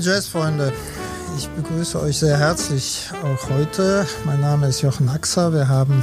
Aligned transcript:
Liebe 0.00 0.12
Jazzfreunde, 0.12 0.72
ich 1.36 1.46
begrüße 1.50 2.00
euch 2.00 2.20
sehr 2.20 2.38
herzlich 2.38 3.10
auch 3.22 3.50
heute. 3.50 4.06
Mein 4.24 4.40
Name 4.40 4.68
ist 4.68 4.80
Jochen 4.80 5.10
Axer. 5.10 5.52
Wir 5.52 5.68
haben 5.68 6.02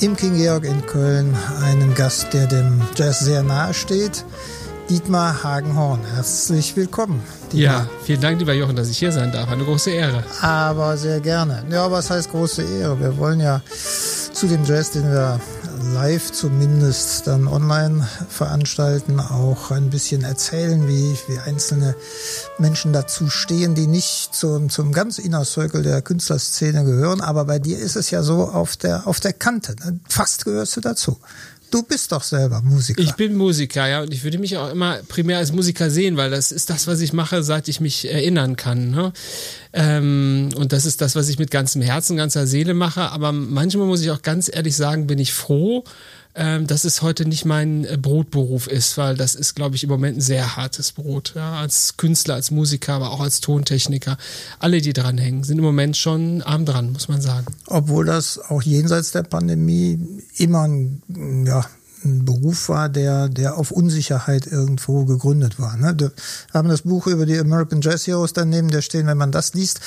im 0.00 0.16
King 0.16 0.34
Georg 0.34 0.64
in 0.64 0.84
Köln 0.86 1.36
einen 1.62 1.94
Gast, 1.94 2.32
der 2.32 2.48
dem 2.48 2.82
Jazz 2.96 3.20
sehr 3.20 3.44
nahe 3.44 3.74
steht. 3.74 4.24
Dietmar 4.90 5.44
Hagenhorn. 5.44 6.00
Herzlich 6.16 6.74
willkommen. 6.74 7.22
Dietmar. 7.52 7.82
Ja, 7.82 7.86
vielen 8.02 8.20
Dank, 8.20 8.40
lieber 8.40 8.54
Jochen, 8.54 8.74
dass 8.74 8.88
ich 8.88 8.98
hier 8.98 9.12
sein 9.12 9.30
darf. 9.30 9.48
Eine 9.52 9.62
große 9.62 9.92
Ehre. 9.92 10.24
Aber 10.40 10.96
sehr 10.96 11.20
gerne. 11.20 11.62
Ja, 11.70 11.92
was 11.92 12.10
heißt 12.10 12.32
große 12.32 12.62
Ehre? 12.62 12.98
Wir 12.98 13.16
wollen 13.18 13.38
ja 13.38 13.62
zu 14.32 14.48
dem 14.48 14.64
Jazz, 14.64 14.90
den 14.90 15.08
wir 15.08 15.38
live 16.02 16.32
zumindest 16.32 17.28
dann 17.28 17.46
online 17.46 18.04
veranstalten, 18.28 19.20
auch 19.20 19.70
ein 19.70 19.88
bisschen 19.88 20.24
erzählen, 20.24 20.88
wie, 20.88 21.16
wie 21.28 21.38
einzelne 21.38 21.94
Menschen 22.58 22.92
dazu 22.92 23.30
stehen, 23.30 23.76
die 23.76 23.86
nicht 23.86 24.34
zum, 24.34 24.68
zum 24.68 24.90
ganz 24.90 25.18
Inner 25.18 25.44
Circle 25.44 25.84
der 25.84 26.02
Künstlerszene 26.02 26.84
gehören. 26.84 27.20
Aber 27.20 27.44
bei 27.44 27.60
dir 27.60 27.78
ist 27.78 27.94
es 27.94 28.10
ja 28.10 28.24
so 28.24 28.48
auf 28.48 28.76
der, 28.76 29.06
auf 29.06 29.20
der 29.20 29.32
Kante. 29.32 29.76
Ne? 29.76 30.00
Fast 30.08 30.44
gehörst 30.44 30.76
du 30.76 30.80
dazu. 30.80 31.18
Du 31.72 31.82
bist 31.82 32.12
doch 32.12 32.22
selber 32.22 32.60
Musiker. 32.60 33.00
Ich 33.00 33.14
bin 33.14 33.34
Musiker, 33.34 33.88
ja, 33.88 34.02
und 34.02 34.12
ich 34.12 34.24
würde 34.24 34.36
mich 34.36 34.58
auch 34.58 34.70
immer 34.70 34.98
primär 35.08 35.38
als 35.38 35.52
Musiker 35.52 35.88
sehen, 35.88 36.18
weil 36.18 36.30
das 36.30 36.52
ist 36.52 36.68
das, 36.68 36.86
was 36.86 37.00
ich 37.00 37.14
mache, 37.14 37.42
seit 37.42 37.66
ich 37.66 37.80
mich 37.80 38.12
erinnern 38.12 38.56
kann. 38.56 38.90
Ne? 38.90 39.12
Ähm, 39.72 40.50
und 40.54 40.74
das 40.74 40.84
ist 40.84 41.00
das, 41.00 41.16
was 41.16 41.30
ich 41.30 41.38
mit 41.38 41.50
ganzem 41.50 41.80
Herzen, 41.80 42.18
ganzer 42.18 42.46
Seele 42.46 42.74
mache. 42.74 43.10
Aber 43.10 43.32
manchmal 43.32 43.86
muss 43.86 44.02
ich 44.02 44.10
auch 44.10 44.20
ganz 44.20 44.50
ehrlich 44.52 44.76
sagen, 44.76 45.06
bin 45.06 45.18
ich 45.18 45.32
froh, 45.32 45.82
ähm, 46.34 46.66
dass 46.66 46.84
es 46.84 47.02
heute 47.02 47.26
nicht 47.26 47.44
mein 47.44 47.84
äh, 47.84 47.98
Brotberuf 48.00 48.66
ist, 48.66 48.96
weil 48.96 49.16
das 49.16 49.34
ist, 49.34 49.54
glaube 49.54 49.76
ich, 49.76 49.84
im 49.84 49.90
Moment 49.90 50.18
ein 50.18 50.22
sehr 50.22 50.56
hartes 50.56 50.92
Brot. 50.92 51.34
Ja? 51.36 51.54
Als 51.54 51.96
Künstler, 51.96 52.34
als 52.34 52.50
Musiker, 52.50 52.94
aber 52.94 53.10
auch 53.10 53.20
als 53.20 53.40
Tontechniker. 53.40 54.16
Alle, 54.58 54.80
die 54.80 54.92
dranhängen, 54.92 55.44
sind 55.44 55.58
im 55.58 55.64
Moment 55.64 55.96
schon 55.96 56.42
arm 56.42 56.64
dran, 56.64 56.92
muss 56.92 57.08
man 57.08 57.20
sagen. 57.20 57.46
Obwohl 57.66 58.06
das 58.06 58.38
auch 58.38 58.62
jenseits 58.62 59.12
der 59.12 59.24
Pandemie 59.24 59.98
immer 60.36 60.66
ein, 60.66 61.44
ja, 61.46 61.66
ein 62.04 62.24
Beruf 62.24 62.68
war, 62.68 62.88
der, 62.88 63.28
der 63.28 63.56
auf 63.56 63.70
Unsicherheit 63.70 64.46
irgendwo 64.46 65.04
gegründet 65.04 65.58
war. 65.58 65.76
Ne? 65.76 65.94
Wir 65.98 66.12
haben 66.52 66.68
das 66.68 66.82
Buch 66.82 67.06
über 67.06 67.26
die 67.26 67.38
American 67.38 67.80
Jazz 67.80 68.06
Heroes 68.06 68.32
daneben, 68.32 68.70
der 68.70 68.82
stehen, 68.82 69.06
wenn 69.06 69.18
man 69.18 69.32
das 69.32 69.54
liest, 69.54 69.80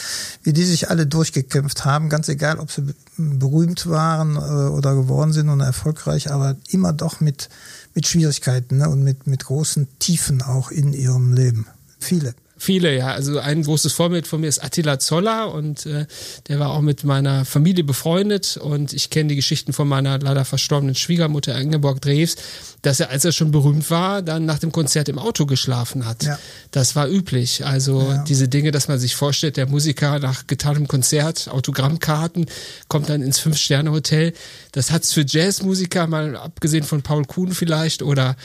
wie 0.44 0.53
die 0.53 0.63
sich 0.63 0.89
alle 0.89 1.07
durchgekämpft 1.07 1.85
haben, 1.85 2.09
ganz 2.09 2.30
egal, 2.30 2.59
ob 2.59 2.72
sie 2.72 2.83
berühmt 3.17 3.88
waren 3.88 4.35
äh, 4.35 4.69
oder 4.69 4.95
geworden 4.95 5.33
sind 5.33 5.49
und 5.49 5.61
erfolgreich, 5.61 6.31
aber 6.31 6.55
immer 6.69 6.94
doch 6.94 7.19
mit, 7.19 7.49
mit 7.94 8.07
Schwierigkeiten 8.07 8.77
ne? 8.77 8.89
und 8.89 9.03
mit, 9.03 9.27
mit 9.27 9.45
großen 9.45 9.88
Tiefen 10.00 10.41
auch 10.41 10.72
in 10.72 10.94
ihrem 10.94 11.33
Leben. 11.33 11.67
Viele. 12.00 12.33
Viele, 12.57 12.95
ja. 12.95 13.07
Also 13.07 13.37
ein 13.39 13.63
großes 13.63 13.91
Vorbild 13.91 14.27
von 14.27 14.39
mir 14.39 14.47
ist 14.47 14.63
Attila 14.63 14.97
Zoller 14.97 15.53
und 15.53 15.85
äh, 15.85 16.05
der 16.47 16.59
war 16.59 16.69
auch 16.69 16.81
mit 16.81 17.03
meiner 17.03 17.43
Familie 17.43 17.83
befreundet 17.83 18.55
und 18.55 18.93
ich 18.93 19.09
kenne 19.09 19.29
die 19.29 19.35
Geschichten 19.35 19.73
von 19.73 19.89
meiner 19.89 20.19
leider 20.19 20.45
verstorbenen 20.45 20.95
Schwiegermutter 20.95 21.59
Ingeborg 21.59 22.01
Drews, 22.01 22.37
dass 22.81 23.01
er, 23.01 23.09
als 23.09 23.25
er 23.25 23.33
schon 23.33 23.51
berühmt 23.51 23.89
war, 23.91 24.21
dann 24.21 24.45
nach 24.45 24.59
dem 24.59 24.71
Konzert 24.71 25.09
im 25.09 25.19
Auto 25.19 25.45
geschlafen 25.45 26.05
hat. 26.05 26.23
Ja. 26.23 26.39
Das 26.71 26.95
war 26.95 27.09
üblich. 27.09 27.65
Also 27.65 28.01
ja. 28.01 28.23
diese 28.23 28.47
Dinge, 28.47 28.71
dass 28.71 28.87
man 28.87 28.99
sich 28.99 29.15
vorstellt, 29.15 29.57
der 29.57 29.67
Musiker 29.67 30.19
nach 30.19 30.47
getanem 30.47 30.87
Konzert, 30.87 31.49
Autogrammkarten, 31.49 32.45
kommt 32.87 33.09
dann 33.09 33.21
ins 33.21 33.39
Fünf-Sterne-Hotel. 33.39 34.33
Das 34.71 34.91
hat's 34.91 35.11
für 35.11 35.25
Jazzmusiker, 35.27 36.07
mal 36.07 36.37
abgesehen 36.37 36.85
von 36.85 37.01
Paul 37.01 37.25
Kuhn 37.25 37.51
vielleicht 37.51 38.01
oder 38.01 38.37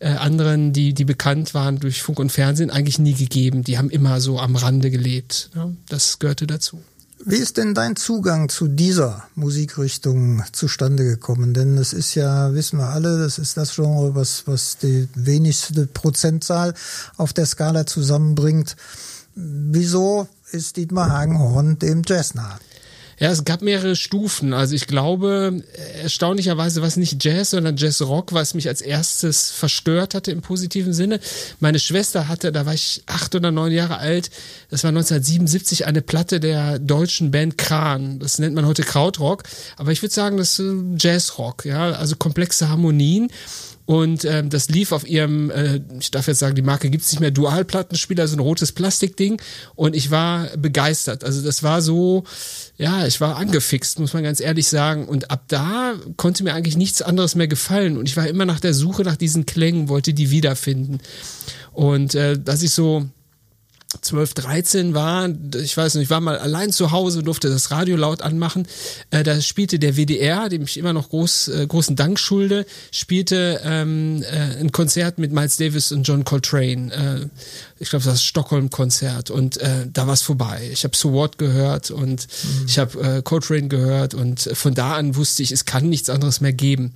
äh, 0.00 0.10
anderen, 0.10 0.72
die, 0.72 0.94
die 0.94 1.04
bekannt 1.04 1.54
waren 1.54 1.80
durch 1.80 2.02
Funk 2.02 2.18
und 2.18 2.30
Fernsehen, 2.30 2.70
eigentlich 2.70 2.98
nie 2.98 3.14
gegeben. 3.14 3.64
Die 3.64 3.78
haben 3.78 3.90
immer 3.90 4.20
so 4.20 4.38
am 4.38 4.56
Rande 4.56 4.90
gelebt. 4.90 5.50
Ja, 5.54 5.70
das 5.88 6.18
gehörte 6.18 6.46
dazu. 6.46 6.80
Wie 7.24 7.36
ist 7.36 7.56
denn 7.56 7.74
dein 7.74 7.96
Zugang 7.96 8.48
zu 8.48 8.68
dieser 8.68 9.24
Musikrichtung 9.34 10.42
zustande 10.52 11.02
gekommen? 11.02 11.52
Denn 11.52 11.76
es 11.76 11.92
ist 11.92 12.14
ja, 12.14 12.54
wissen 12.54 12.78
wir 12.78 12.86
alle, 12.86 13.18
das 13.18 13.38
ist 13.38 13.56
das 13.56 13.74
Genre, 13.74 14.14
was, 14.14 14.46
was 14.46 14.78
die 14.78 15.08
wenigste 15.14 15.86
Prozentzahl 15.86 16.74
auf 17.16 17.32
der 17.32 17.46
Skala 17.46 17.86
zusammenbringt. 17.86 18.76
Wieso 19.34 20.28
ist 20.52 20.76
Dietmar 20.76 21.10
Hagenhorn 21.10 21.78
dem 21.78 22.02
Jazz 22.06 22.34
nahe? 22.34 22.58
Ja, 23.18 23.30
es 23.30 23.44
gab 23.44 23.62
mehrere 23.62 23.96
Stufen. 23.96 24.54
Also 24.54 24.76
ich 24.76 24.86
glaube, 24.86 25.62
erstaunlicherweise 26.02 26.80
war 26.80 26.88
es 26.88 26.96
nicht 26.96 27.24
Jazz, 27.24 27.50
sondern 27.50 27.76
Jazz-Rock, 27.76 28.32
was 28.32 28.54
mich 28.54 28.68
als 28.68 28.80
erstes 28.80 29.50
verstört 29.50 30.14
hatte 30.14 30.30
im 30.30 30.40
positiven 30.40 30.92
Sinne. 30.92 31.18
Meine 31.58 31.80
Schwester 31.80 32.28
hatte, 32.28 32.52
da 32.52 32.64
war 32.64 32.74
ich 32.74 33.02
acht 33.06 33.34
oder 33.34 33.50
neun 33.50 33.72
Jahre 33.72 33.98
alt, 33.98 34.30
das 34.70 34.84
war 34.84 34.90
1977 34.90 35.86
eine 35.86 36.00
Platte 36.00 36.38
der 36.38 36.78
deutschen 36.78 37.32
Band 37.32 37.58
Kran. 37.58 38.20
Das 38.20 38.38
nennt 38.38 38.54
man 38.54 38.66
heute 38.66 38.82
Krautrock. 38.82 39.42
Aber 39.76 39.90
ich 39.90 40.02
würde 40.02 40.14
sagen, 40.14 40.36
das 40.36 40.58
ist 40.58 40.72
Jazzrock, 40.98 41.64
ja, 41.64 41.90
also 41.92 42.14
komplexe 42.16 42.68
Harmonien. 42.68 43.30
Und 43.88 44.26
ähm, 44.26 44.50
das 44.50 44.68
lief 44.68 44.92
auf 44.92 45.08
ihrem, 45.08 45.50
äh, 45.50 45.80
ich 45.98 46.10
darf 46.10 46.26
jetzt 46.26 46.40
sagen, 46.40 46.54
die 46.54 46.60
Marke 46.60 46.90
gibt's 46.90 47.10
nicht 47.10 47.20
mehr, 47.20 47.30
Dualplattenspieler, 47.30 48.28
so 48.28 48.36
ein 48.36 48.40
rotes 48.40 48.70
Plastikding. 48.70 49.40
Und 49.76 49.96
ich 49.96 50.10
war 50.10 50.54
begeistert. 50.58 51.24
Also 51.24 51.40
das 51.40 51.62
war 51.62 51.80
so, 51.80 52.24
ja, 52.76 53.06
ich 53.06 53.18
war 53.22 53.36
angefixt, 53.36 53.98
muss 53.98 54.12
man 54.12 54.24
ganz 54.24 54.40
ehrlich 54.40 54.68
sagen. 54.68 55.08
Und 55.08 55.30
ab 55.30 55.44
da 55.48 55.94
konnte 56.18 56.44
mir 56.44 56.52
eigentlich 56.52 56.76
nichts 56.76 57.00
anderes 57.00 57.34
mehr 57.34 57.48
gefallen. 57.48 57.96
Und 57.96 58.06
ich 58.06 58.16
war 58.18 58.28
immer 58.28 58.44
nach 58.44 58.60
der 58.60 58.74
Suche 58.74 59.04
nach 59.04 59.16
diesen 59.16 59.46
Klängen, 59.46 59.88
wollte 59.88 60.12
die 60.12 60.30
wiederfinden. 60.30 60.98
Und 61.72 62.14
äh, 62.14 62.38
dass 62.38 62.62
ich 62.62 62.72
so 62.72 63.06
12, 64.02 64.34
13 64.34 64.94
war, 64.94 65.30
ich 65.54 65.74
weiß 65.74 65.94
nicht, 65.94 66.04
ich 66.04 66.10
war 66.10 66.20
mal 66.20 66.38
allein 66.38 66.72
zu 66.72 66.90
Hause, 66.90 67.22
durfte 67.22 67.48
das 67.48 67.70
Radio 67.70 67.96
laut 67.96 68.20
anmachen. 68.20 68.68
Äh, 69.10 69.22
da 69.22 69.40
spielte 69.40 69.78
der 69.78 69.96
WDR, 69.96 70.50
dem 70.50 70.62
ich 70.62 70.76
immer 70.76 70.92
noch 70.92 71.08
groß, 71.08 71.48
äh, 71.48 71.66
großen 71.66 71.96
Dank 71.96 72.18
schulde, 72.18 72.66
spielte 72.90 73.62
ähm, 73.64 74.22
äh, 74.24 74.60
ein 74.60 74.72
Konzert 74.72 75.18
mit 75.18 75.32
Miles 75.32 75.56
Davis 75.56 75.90
und 75.90 76.02
John 76.02 76.24
Coltrane. 76.24 76.92
Äh, 76.92 77.28
ich 77.78 77.88
glaube, 77.88 78.04
das 78.04 78.22
Stockholm-Konzert 78.22 79.30
und 79.30 79.56
äh, 79.56 79.86
da 79.90 80.06
war 80.06 80.14
es 80.14 80.22
vorbei. 80.22 80.68
Ich 80.70 80.84
habe 80.84 80.94
So 80.94 81.14
What 81.14 81.38
gehört 81.38 81.90
und 81.90 82.26
mhm. 82.26 82.66
ich 82.66 82.78
habe 82.78 83.00
äh, 83.00 83.22
Coltrane 83.22 83.68
gehört 83.68 84.12
und 84.12 84.50
von 84.52 84.74
da 84.74 84.96
an 84.96 85.16
wusste 85.16 85.42
ich, 85.42 85.50
es 85.50 85.64
kann 85.64 85.88
nichts 85.88 86.10
anderes 86.10 86.42
mehr 86.42 86.52
geben. 86.52 86.92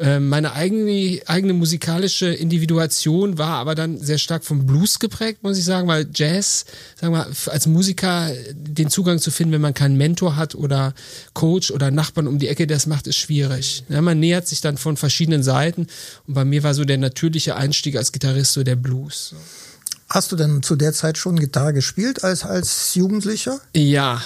Ähm, 0.00 0.28
meine 0.28 0.52
eigene, 0.52 1.20
eigene 1.26 1.54
musikalische 1.54 2.28
Individuation 2.28 3.36
war 3.36 3.56
aber 3.56 3.74
dann 3.74 3.98
sehr 3.98 4.18
stark 4.18 4.44
vom 4.44 4.64
Blues 4.64 5.00
geprägt, 5.00 5.42
muss 5.42 5.58
ich 5.58 5.64
sagen, 5.64 5.88
weil 5.88 6.06
Jazz, 6.14 6.66
sagen 7.00 7.14
wir, 7.14 7.26
als 7.46 7.66
Musiker 7.66 8.30
den 8.52 8.90
Zugang 8.90 9.18
zu 9.18 9.32
finden, 9.32 9.54
wenn 9.54 9.60
man 9.60 9.74
keinen 9.74 9.96
Mentor 9.96 10.36
hat 10.36 10.54
oder 10.54 10.94
Coach 11.34 11.72
oder 11.72 11.90
Nachbarn 11.90 12.28
um 12.28 12.38
die 12.38 12.46
Ecke, 12.46 12.68
der 12.68 12.76
es 12.76 12.86
macht, 12.86 13.08
ist 13.08 13.16
schwierig. 13.16 13.82
Ja, 13.88 14.00
man 14.00 14.20
nähert 14.20 14.46
sich 14.46 14.60
dann 14.60 14.76
von 14.76 14.96
verschiedenen 14.96 15.42
Seiten 15.42 15.88
und 16.28 16.34
bei 16.34 16.44
mir 16.44 16.62
war 16.62 16.74
so 16.74 16.84
der 16.84 16.98
natürliche 16.98 17.56
Einstieg 17.56 17.96
als 17.96 18.12
Gitarrist 18.12 18.52
so 18.52 18.62
der 18.62 18.76
Blues. 18.76 19.34
Hast 20.10 20.32
du 20.32 20.36
denn 20.36 20.62
zu 20.62 20.74
der 20.74 20.94
Zeit 20.94 21.18
schon 21.18 21.38
Gitarre 21.38 21.74
gespielt 21.74 22.24
als, 22.24 22.42
als 22.42 22.94
Jugendlicher? 22.94 23.60
Ja. 23.74 24.22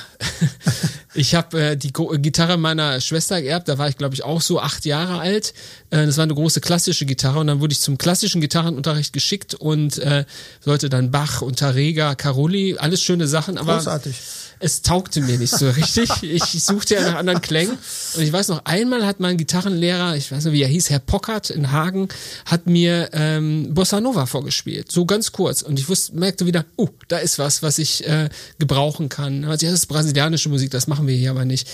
ich 1.15 1.35
habe 1.35 1.61
äh, 1.61 1.77
die 1.77 1.93
Go 1.93 2.15
Gitarre 2.19 2.57
meiner 2.57 3.01
Schwester 3.01 3.43
geerbt, 3.43 3.69
da 3.69 3.79
war 3.79 3.89
ich 3.89 3.99
glaube 3.99 4.15
ich 4.15 4.23
auch 4.23 4.41
so 4.41 4.61
acht 4.61 4.85
Jahre 4.85 5.19
alt. 5.19 5.55
Äh, 5.91 6.07
das 6.07 6.19
war 6.19 6.23
eine 6.23 6.35
große 6.35 6.61
klassische 6.61 7.05
Gitarre 7.05 7.41
und 7.41 7.49
dann 7.49 7.59
wurde 7.59 7.73
ich 7.73 7.81
zum 7.81 7.99
klassischen 7.99 8.41
Gitarrenunterricht 8.41 9.13
geschickt 9.13 9.55
und 9.55 9.99
äh, 9.99 10.25
sollte 10.61 10.89
dann 10.89 11.11
Bach 11.11 11.43
und 11.43 11.59
Tarega, 11.59 12.15
Caroli, 12.15 12.77
alles 12.79 13.03
schöne 13.03 13.27
Sachen, 13.27 13.59
aber 13.59 13.75
Großartig 13.75 14.17
es 14.63 14.83
taugte 14.83 15.21
mir 15.21 15.39
nicht 15.39 15.57
so 15.57 15.69
richtig. 15.71 16.09
Ich 16.23 16.65
suchte 16.65 16.95
ja 16.95 17.03
nach 17.03 17.17
anderen 17.17 17.41
Klängen. 17.41 17.77
Und 18.15 18.23
ich 18.23 18.33
weiß 18.33 18.49
noch, 18.49 18.65
einmal 18.65 19.05
hat 19.05 19.19
mein 19.19 19.37
Gitarrenlehrer, 19.37 20.17
ich 20.17 20.31
weiß 20.31 20.45
nicht, 20.45 20.55
wie 20.55 20.63
er 20.63 20.69
hieß, 20.69 20.91
Herr 20.91 21.01
Pockert 21.01 21.51
in 21.51 21.73
Hagen, 21.73 22.09
hat 22.47 22.67
mir 22.67 23.11
ähm, 23.13 23.75
Bossa 23.75 24.01
Nova 24.01 24.27
vorgespielt. 24.27 24.91
So 24.93 25.05
ganz 25.05 25.33
kurz. 25.33 25.63
Und 25.63 25.79
ich 25.79 25.89
wusste, 25.89 26.17
merkte 26.17 26.47
wieder, 26.47 26.65
oh, 26.77 26.85
uh, 26.85 26.89
da 27.09 27.19
ist 27.19 27.39
was, 27.39 27.63
was 27.63 27.79
ich 27.79 28.07
äh, 28.07 28.29
gebrauchen 28.59 29.09
kann. 29.09 29.45
Also, 29.45 29.67
das 29.67 29.75
ist 29.75 29.87
brasilianische 29.87 30.49
Musik, 30.49 30.71
das 30.71 30.87
machen 30.87 31.07
wir 31.07 31.17
hier 31.17 31.31
aber 31.31 31.45
nicht. 31.45 31.69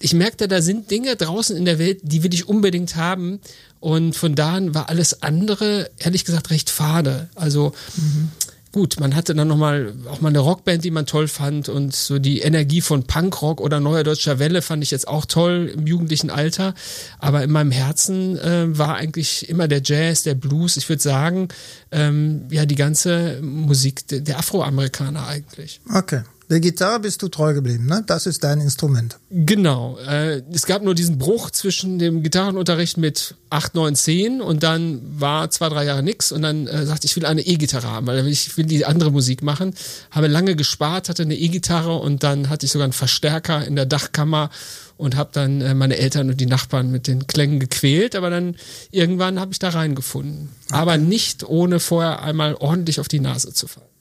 Ich 0.00 0.14
merkte, 0.14 0.48
da 0.48 0.62
sind 0.62 0.90
Dinge 0.90 1.16
draußen 1.16 1.56
in 1.56 1.64
der 1.64 1.78
Welt, 1.78 2.00
die 2.02 2.22
will 2.22 2.32
ich 2.32 2.48
unbedingt 2.48 2.96
haben. 2.96 3.40
Und 3.80 4.16
von 4.16 4.34
da 4.34 4.54
an 4.54 4.74
war 4.74 4.88
alles 4.88 5.22
andere, 5.22 5.90
ehrlich 5.98 6.24
gesagt, 6.24 6.50
recht 6.50 6.70
fade. 6.70 7.28
Also, 7.34 7.74
mhm 7.96 8.30
gut, 8.74 8.98
man 8.98 9.14
hatte 9.14 9.36
dann 9.36 9.46
nochmal 9.46 9.94
auch 10.10 10.20
mal 10.20 10.30
eine 10.30 10.40
Rockband, 10.40 10.82
die 10.82 10.90
man 10.90 11.06
toll 11.06 11.28
fand 11.28 11.68
und 11.68 11.94
so 11.94 12.18
die 12.18 12.40
Energie 12.40 12.80
von 12.80 13.04
Punkrock 13.04 13.60
oder 13.60 13.78
Neuer 13.78 14.02
Deutscher 14.02 14.40
Welle 14.40 14.62
fand 14.62 14.82
ich 14.82 14.90
jetzt 14.90 15.06
auch 15.06 15.26
toll 15.26 15.70
im 15.72 15.86
jugendlichen 15.86 16.28
Alter. 16.28 16.74
Aber 17.20 17.44
in 17.44 17.52
meinem 17.52 17.70
Herzen 17.70 18.36
äh, 18.36 18.76
war 18.76 18.96
eigentlich 18.96 19.48
immer 19.48 19.68
der 19.68 19.80
Jazz, 19.80 20.24
der 20.24 20.34
Blues, 20.34 20.76
ich 20.76 20.88
würde 20.88 21.00
sagen, 21.00 21.46
ähm, 21.92 22.46
ja, 22.50 22.66
die 22.66 22.74
ganze 22.74 23.40
Musik 23.42 24.08
der, 24.08 24.22
der 24.22 24.40
Afroamerikaner 24.40 25.24
eigentlich. 25.24 25.80
Okay. 25.94 26.22
Der 26.50 26.60
Gitarre 26.60 27.00
bist 27.00 27.22
du 27.22 27.28
treu 27.28 27.54
geblieben, 27.54 27.86
ne? 27.86 28.02
Das 28.06 28.26
ist 28.26 28.44
dein 28.44 28.60
Instrument. 28.60 29.18
Genau. 29.30 29.98
Äh, 30.06 30.42
es 30.52 30.66
gab 30.66 30.82
nur 30.82 30.94
diesen 30.94 31.16
Bruch 31.18 31.50
zwischen 31.50 31.98
dem 31.98 32.22
Gitarrenunterricht 32.22 32.98
mit 32.98 33.34
8, 33.50 33.74
9, 33.74 33.94
10 33.94 34.40
und 34.42 34.62
dann 34.62 35.00
war 35.20 35.50
zwei, 35.50 35.68
drei 35.70 35.84
Jahre 35.84 36.02
nix 36.02 36.32
und 36.32 36.42
dann 36.42 36.66
äh, 36.66 36.84
sagte 36.84 37.06
ich, 37.06 37.12
ich 37.12 37.16
will 37.16 37.26
eine 37.26 37.42
E-Gitarre 37.42 37.90
haben, 37.90 38.06
weil 38.06 38.26
ich 38.28 38.56
will 38.56 38.66
die 38.66 38.84
andere 38.84 39.10
Musik 39.10 39.42
machen. 39.42 39.74
Habe 40.10 40.26
lange 40.26 40.54
gespart, 40.54 41.08
hatte 41.08 41.22
eine 41.22 41.36
E-Gitarre 41.36 41.94
und 41.96 42.22
dann 42.22 42.50
hatte 42.50 42.66
ich 42.66 42.72
sogar 42.72 42.84
einen 42.84 42.92
Verstärker 42.92 43.64
in 43.64 43.76
der 43.76 43.86
Dachkammer 43.86 44.50
und 44.96 45.16
habe 45.16 45.30
dann 45.32 45.60
äh, 45.60 45.74
meine 45.74 45.96
Eltern 45.96 46.28
und 46.28 46.40
die 46.40 46.46
Nachbarn 46.46 46.90
mit 46.90 47.06
den 47.06 47.26
Klängen 47.26 47.58
gequält, 47.58 48.14
aber 48.14 48.30
dann 48.30 48.56
irgendwann 48.90 49.40
habe 49.40 49.52
ich 49.52 49.58
da 49.58 49.70
reingefunden. 49.70 50.50
Okay. 50.66 50.74
Aber 50.74 50.98
nicht 50.98 51.48
ohne 51.48 51.80
vorher 51.80 52.22
einmal 52.22 52.54
ordentlich 52.54 53.00
auf 53.00 53.08
die 53.08 53.20
Nase 53.20 53.52
zu 53.52 53.66
fallen. 53.66 53.93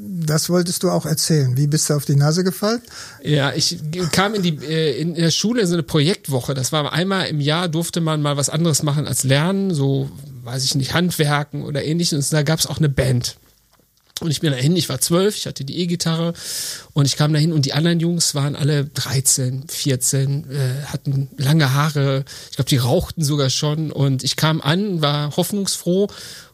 Das 0.00 0.48
wolltest 0.48 0.84
du 0.84 0.90
auch 0.90 1.06
erzählen. 1.06 1.56
Wie 1.56 1.66
bist 1.66 1.90
du 1.90 1.94
auf 1.94 2.04
die 2.04 2.14
Nase 2.14 2.44
gefallen? 2.44 2.80
Ja, 3.20 3.52
ich 3.52 3.78
kam 4.12 4.32
in 4.34 4.42
die 4.42 4.56
äh, 4.64 4.96
in 5.00 5.14
der 5.14 5.32
Schule 5.32 5.62
in 5.62 5.66
so 5.66 5.74
eine 5.74 5.82
Projektwoche. 5.82 6.54
Das 6.54 6.70
war 6.70 6.92
einmal 6.92 7.26
im 7.26 7.40
Jahr 7.40 7.68
durfte 7.68 8.00
man 8.00 8.22
mal 8.22 8.36
was 8.36 8.48
anderes 8.48 8.84
machen 8.84 9.08
als 9.08 9.24
lernen, 9.24 9.74
so 9.74 10.08
weiß 10.44 10.64
ich 10.64 10.76
nicht 10.76 10.94
Handwerken 10.94 11.64
oder 11.64 11.84
ähnliches. 11.84 12.12
Und 12.12 12.32
da 12.32 12.44
gab 12.44 12.60
es 12.60 12.68
auch 12.68 12.78
eine 12.78 12.88
Band. 12.88 13.38
Und 14.20 14.30
ich 14.30 14.40
bin 14.40 14.50
dahin, 14.50 14.74
ich 14.76 14.88
war 14.88 15.00
zwölf, 15.00 15.36
ich 15.36 15.46
hatte 15.46 15.64
die 15.64 15.78
E-Gitarre 15.78 16.32
und 16.92 17.06
ich 17.06 17.16
kam 17.16 17.32
dahin 17.32 17.52
und 17.52 17.66
die 17.66 17.72
anderen 17.72 18.00
Jungs 18.00 18.34
waren 18.34 18.56
alle 18.56 18.84
13, 18.84 19.68
14, 19.68 20.50
äh, 20.50 20.84
hatten 20.86 21.28
lange 21.36 21.72
Haare, 21.72 22.24
ich 22.50 22.56
glaube, 22.56 22.68
die 22.68 22.78
rauchten 22.78 23.22
sogar 23.22 23.48
schon 23.48 23.92
und 23.92 24.24
ich 24.24 24.34
kam 24.34 24.60
an, 24.60 25.00
war 25.02 25.36
hoffnungsfroh 25.36 26.08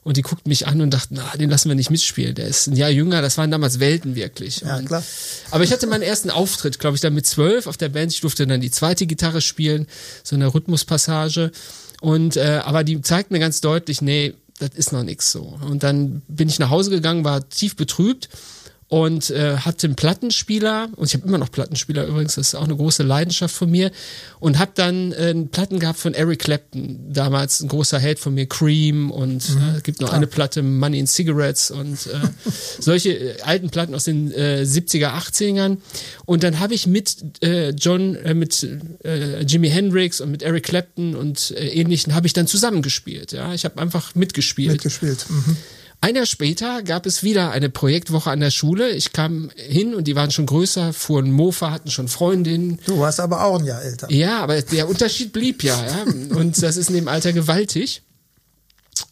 und 0.04 0.16
die 0.16 0.22
guckten 0.22 0.48
mich 0.48 0.66
an 0.66 0.80
und 0.80 0.90
dachten, 0.90 1.16
na, 1.16 1.36
den 1.36 1.50
lassen 1.50 1.68
wir 1.68 1.74
nicht 1.74 1.90
mitspielen, 1.90 2.34
der 2.34 2.46
ist 2.46 2.66
ein 2.66 2.76
Jahr 2.76 2.90
jünger, 2.90 3.22
das 3.22 3.36
waren 3.38 3.50
damals 3.50 3.80
Welten 3.80 4.14
wirklich. 4.14 4.60
Ja, 4.60 4.76
und, 4.76 4.86
klar. 4.86 5.02
Aber 5.50 5.64
ich 5.64 5.72
hatte 5.72 5.86
meinen 5.86 6.02
ersten 6.02 6.30
Auftritt, 6.30 6.78
glaube 6.78 6.94
ich, 6.94 7.00
dann 7.00 7.14
mit 7.14 7.26
zwölf 7.26 7.66
auf 7.66 7.76
der 7.76 7.88
Band, 7.88 8.12
ich 8.12 8.20
durfte 8.20 8.46
dann 8.46 8.60
die 8.60 8.70
zweite 8.70 9.06
Gitarre 9.06 9.40
spielen, 9.40 9.86
so 10.22 10.36
eine 10.36 10.52
Rhythmuspassage 10.52 11.50
und 12.00 12.36
äh, 12.36 12.60
aber 12.64 12.84
die 12.84 13.00
zeigt 13.00 13.30
mir 13.30 13.38
ganz 13.38 13.60
deutlich, 13.60 14.02
nee, 14.02 14.34
das 14.58 14.70
ist 14.74 14.92
noch 14.92 15.02
nichts 15.02 15.32
so. 15.32 15.58
Und 15.68 15.82
dann 15.82 16.22
bin 16.28 16.48
ich 16.48 16.58
nach 16.58 16.70
Hause 16.70 16.90
gegangen, 16.90 17.24
war 17.24 17.48
tief 17.48 17.74
betrübt 17.74 18.28
und 18.88 19.30
äh, 19.30 19.56
hatte 19.58 19.86
einen 19.86 19.96
Plattenspieler 19.96 20.88
und 20.96 21.06
ich 21.06 21.14
habe 21.14 21.26
immer 21.26 21.38
noch 21.38 21.50
Plattenspieler 21.50 22.06
übrigens, 22.06 22.34
das 22.34 22.48
ist 22.48 22.54
auch 22.54 22.64
eine 22.64 22.76
große 22.76 23.02
Leidenschaft 23.02 23.54
von 23.54 23.70
mir 23.70 23.90
und 24.40 24.58
habe 24.58 24.72
dann 24.74 25.12
äh, 25.12 25.30
einen 25.30 25.48
Platten 25.48 25.78
gehabt 25.78 25.98
von 25.98 26.12
Eric 26.12 26.40
Clapton, 26.40 26.98
damals 27.10 27.60
ein 27.60 27.68
großer 27.68 27.98
Held 27.98 28.18
von 28.18 28.34
mir, 28.34 28.46
Cream 28.46 29.10
und 29.10 29.48
mhm, 29.48 29.76
äh, 29.76 29.80
gibt 29.80 30.00
noch 30.00 30.08
klar. 30.08 30.18
eine 30.18 30.26
Platte 30.26 30.62
Money 30.62 30.98
in 30.98 31.06
Cigarettes 31.06 31.70
und 31.70 32.06
äh, 32.06 32.20
solche 32.78 33.12
äh, 33.12 33.40
alten 33.42 33.70
Platten 33.70 33.94
aus 33.94 34.04
den 34.04 34.30
äh, 34.32 34.64
70er, 34.66 35.14
80ern 35.14 35.78
und 36.26 36.42
dann 36.42 36.60
habe 36.60 36.74
ich 36.74 36.86
mit 36.86 37.42
äh, 37.42 37.70
John, 37.70 38.16
äh, 38.16 38.34
mit 38.34 38.68
äh, 39.02 39.42
Jimi 39.44 39.70
Hendrix 39.70 40.20
und 40.20 40.30
mit 40.30 40.42
Eric 40.42 40.64
Clapton 40.64 41.14
und 41.14 41.52
äh, 41.52 41.68
ähnlichen 41.68 42.14
habe 42.14 42.26
ich 42.26 42.34
dann 42.34 42.46
zusammengespielt, 42.46 43.32
ja, 43.32 43.54
ich 43.54 43.64
habe 43.64 43.80
einfach 43.80 44.14
mitgespielt. 44.14 44.72
Mitgespielt. 44.72 45.24
Mhm. 45.30 45.56
Ein 46.04 46.16
Jahr 46.16 46.26
später 46.26 46.82
gab 46.82 47.06
es 47.06 47.22
wieder 47.22 47.50
eine 47.50 47.70
Projektwoche 47.70 48.30
an 48.30 48.40
der 48.40 48.50
Schule. 48.50 48.90
Ich 48.90 49.14
kam 49.14 49.50
hin 49.56 49.94
und 49.94 50.06
die 50.06 50.14
waren 50.14 50.30
schon 50.30 50.44
größer, 50.44 50.92
fuhren 50.92 51.32
Mofa, 51.32 51.70
hatten 51.70 51.90
schon 51.90 52.08
Freundinnen. 52.08 52.78
Du 52.84 52.98
warst 52.98 53.20
aber 53.20 53.42
auch 53.42 53.58
ein 53.58 53.64
Jahr 53.64 53.80
älter. 53.80 54.12
Ja, 54.12 54.40
aber 54.40 54.60
der 54.60 54.86
Unterschied 54.86 55.32
blieb 55.32 55.62
ja, 55.62 55.82
ja. 55.82 56.02
Und 56.36 56.62
das 56.62 56.76
ist 56.76 56.90
in 56.90 56.96
dem 56.96 57.08
Alter 57.08 57.32
gewaltig. 57.32 58.02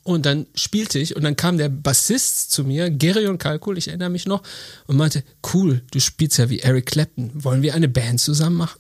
Und 0.02 0.26
dann 0.26 0.44
spielte 0.54 0.98
ich 0.98 1.16
und 1.16 1.24
dann 1.24 1.34
kam 1.34 1.56
der 1.56 1.70
Bassist 1.70 2.50
zu 2.50 2.62
mir, 2.62 2.90
Gerion 2.90 3.38
Kalkul, 3.38 3.78
ich 3.78 3.88
erinnere 3.88 4.10
mich 4.10 4.26
noch, 4.26 4.42
und 4.86 4.98
meinte, 4.98 5.24
cool, 5.54 5.80
du 5.92 5.98
spielst 5.98 6.36
ja 6.36 6.50
wie 6.50 6.60
Eric 6.60 6.84
Clapton, 6.84 7.30
wollen 7.32 7.62
wir 7.62 7.74
eine 7.74 7.88
Band 7.88 8.20
zusammen 8.20 8.56
machen? 8.56 8.78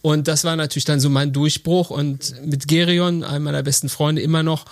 Und 0.00 0.28
das 0.28 0.44
war 0.44 0.56
natürlich 0.56 0.86
dann 0.86 0.98
so 0.98 1.10
mein 1.10 1.34
Durchbruch 1.34 1.90
und 1.90 2.34
mit 2.46 2.68
Gerion, 2.68 3.22
einem 3.22 3.44
meiner 3.44 3.62
besten 3.62 3.90
Freunde 3.90 4.22
immer 4.22 4.42
noch, 4.42 4.64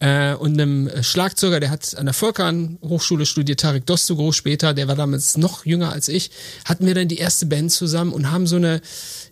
äh, 0.00 0.34
und 0.34 0.60
einem 0.60 0.90
Schlagzeuger, 1.02 1.60
der 1.60 1.70
hat 1.70 1.96
an 1.96 2.06
der 2.06 2.14
Volkan 2.14 2.78
Hochschule 2.82 3.26
studiert, 3.26 3.60
Tarek 3.60 3.86
Dostogro 3.86 4.32
später, 4.32 4.74
der 4.74 4.88
war 4.88 4.96
damals 4.96 5.36
noch 5.36 5.64
jünger 5.64 5.92
als 5.92 6.08
ich, 6.08 6.30
hatten 6.64 6.86
wir 6.86 6.94
dann 6.94 7.08
die 7.08 7.18
erste 7.18 7.46
Band 7.46 7.72
zusammen 7.72 8.12
und 8.12 8.30
haben 8.30 8.46
so 8.46 8.56
eine, 8.56 8.80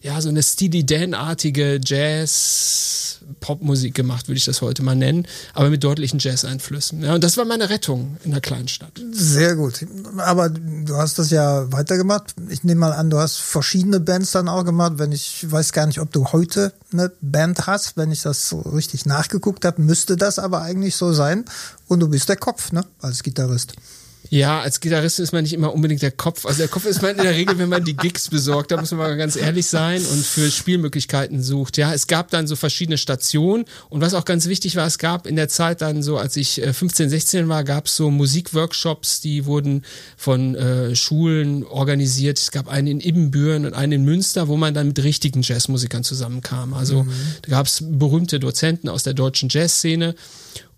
ja, 0.00 0.20
so 0.20 0.28
eine 0.28 0.42
Steely 0.42 0.84
Dan-artige 0.84 1.80
Jazz 1.84 3.12
Popmusik 3.40 3.94
gemacht, 3.94 4.28
würde 4.28 4.38
ich 4.38 4.44
das 4.44 4.62
heute 4.62 4.82
mal 4.82 4.94
nennen, 4.94 5.26
aber 5.54 5.70
mit 5.70 5.82
deutlichen 5.84 6.18
Jazz-Einflüssen. 6.18 7.02
Ja, 7.02 7.14
und 7.14 7.24
das 7.24 7.36
war 7.36 7.44
meine 7.44 7.70
Rettung 7.70 8.16
in 8.24 8.30
der 8.30 8.40
kleinen 8.40 8.68
Stadt. 8.68 9.00
Sehr 9.12 9.56
gut. 9.56 9.86
Aber 10.18 10.48
du 10.48 10.96
hast 10.96 11.18
das 11.18 11.30
ja 11.30 11.70
weitergemacht. 11.72 12.34
Ich 12.48 12.64
nehme 12.64 12.80
mal 12.80 12.92
an, 12.92 13.10
du 13.10 13.18
hast 13.18 13.36
verschiedene 13.36 14.00
Bands 14.00 14.32
dann 14.32 14.48
auch 14.48 14.64
gemacht. 14.64 14.94
Wenn 14.96 15.12
ich 15.12 15.50
weiß 15.50 15.72
gar 15.72 15.86
nicht, 15.86 16.00
ob 16.00 16.12
du 16.12 16.26
heute 16.32 16.72
eine 16.92 17.10
Band 17.20 17.66
hast, 17.66 17.96
wenn 17.96 18.12
ich 18.12 18.22
das 18.22 18.48
so 18.48 18.60
richtig 18.60 19.06
nachgeguckt 19.06 19.64
habe, 19.64 19.82
müsste 19.82 20.16
das 20.16 20.38
aber 20.38 20.51
eigentlich 20.60 20.96
so 20.96 21.12
sein. 21.12 21.44
Und 21.88 22.00
du 22.00 22.08
bist 22.08 22.28
der 22.28 22.36
Kopf, 22.36 22.72
ne, 22.72 22.84
als 23.00 23.22
Gitarrist. 23.22 23.74
Ja, 24.30 24.60
als 24.60 24.80
Gitarrist 24.80 25.20
ist 25.20 25.32
man 25.32 25.42
nicht 25.42 25.52
immer 25.52 25.74
unbedingt 25.74 26.02
der 26.02 26.10
Kopf. 26.10 26.46
Also 26.46 26.58
der 26.58 26.68
Kopf 26.68 26.86
ist 26.86 27.02
man 27.02 27.16
in 27.16 27.22
der 27.22 27.34
Regel, 27.34 27.58
wenn 27.58 27.68
man 27.68 27.84
die 27.84 27.96
Gigs 27.96 28.28
besorgt, 28.28 28.70
da 28.70 28.78
muss 28.78 28.90
man 28.90 29.00
mal 29.00 29.16
ganz 29.16 29.36
ehrlich 29.36 29.66
sein 29.66 30.04
und 30.04 30.24
für 30.24 30.50
Spielmöglichkeiten 30.50 31.42
sucht. 31.42 31.76
Ja, 31.76 31.92
es 31.92 32.06
gab 32.06 32.30
dann 32.30 32.46
so 32.46 32.56
verschiedene 32.56 32.98
Stationen 32.98 33.64
und 33.88 34.00
was 34.00 34.14
auch 34.14 34.24
ganz 34.24 34.46
wichtig 34.46 34.76
war, 34.76 34.86
es 34.86 34.98
gab 34.98 35.26
in 35.26 35.36
der 35.36 35.48
Zeit 35.48 35.82
dann 35.82 36.02
so, 36.02 36.16
als 36.16 36.36
ich 36.36 36.62
15, 36.62 37.06
äh, 37.06 37.10
16 37.10 37.48
war, 37.48 37.64
gab 37.64 37.86
es 37.86 37.96
so 37.96 38.10
Musikworkshops, 38.10 39.20
die 39.20 39.44
wurden 39.44 39.84
von 40.16 40.54
äh, 40.54 40.94
Schulen 40.96 41.64
organisiert. 41.64 42.38
Es 42.38 42.50
gab 42.50 42.68
einen 42.68 42.86
in 42.86 43.00
Ibbenbüren 43.00 43.66
und 43.66 43.74
einen 43.74 43.92
in 43.92 44.04
Münster, 44.04 44.48
wo 44.48 44.56
man 44.56 44.72
dann 44.72 44.88
mit 44.88 45.02
richtigen 45.02 45.42
Jazzmusikern 45.42 46.04
zusammenkam. 46.04 46.74
Also 46.74 47.02
mhm. 47.04 47.12
da 47.42 47.50
gab 47.50 47.66
es 47.66 47.84
berühmte 47.86 48.40
Dozenten 48.40 48.88
aus 48.88 49.02
der 49.02 49.14
deutschen 49.14 49.48
Jazzszene 49.50 50.14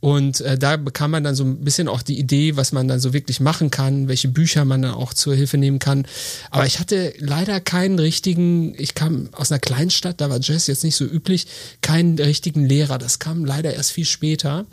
und 0.04 0.42
äh, 0.42 0.58
da 0.58 0.76
bekam 0.76 1.12
man 1.12 1.24
dann 1.24 1.34
so 1.34 1.44
ein 1.44 1.64
bisschen 1.64 1.88
auch 1.88 2.02
die 2.02 2.18
Idee, 2.18 2.56
was 2.58 2.72
man 2.72 2.88
dann 2.88 3.00
so 3.00 3.14
wirklich 3.14 3.40
machen 3.40 3.70
kann, 3.70 4.06
welche 4.06 4.28
Bücher 4.28 4.66
man 4.66 4.82
dann 4.82 4.92
auch 4.92 5.14
zur 5.14 5.34
Hilfe 5.34 5.56
nehmen 5.56 5.78
kann. 5.78 6.06
Aber 6.50 6.66
ich 6.66 6.78
hatte 6.78 7.14
leider 7.16 7.58
keinen 7.58 7.98
richtigen, 7.98 8.74
ich 8.78 8.94
kam 8.94 9.30
aus 9.32 9.50
einer 9.50 9.60
Kleinstadt, 9.60 10.20
da 10.20 10.28
war 10.28 10.40
Jazz 10.42 10.66
jetzt 10.66 10.84
nicht 10.84 10.94
so 10.94 11.06
üblich, 11.06 11.46
keinen 11.80 12.18
richtigen 12.18 12.66
Lehrer. 12.66 12.98
Das 12.98 13.18
kam 13.18 13.46
leider 13.46 13.72
erst 13.72 13.92
viel 13.92 14.04
später. 14.04 14.66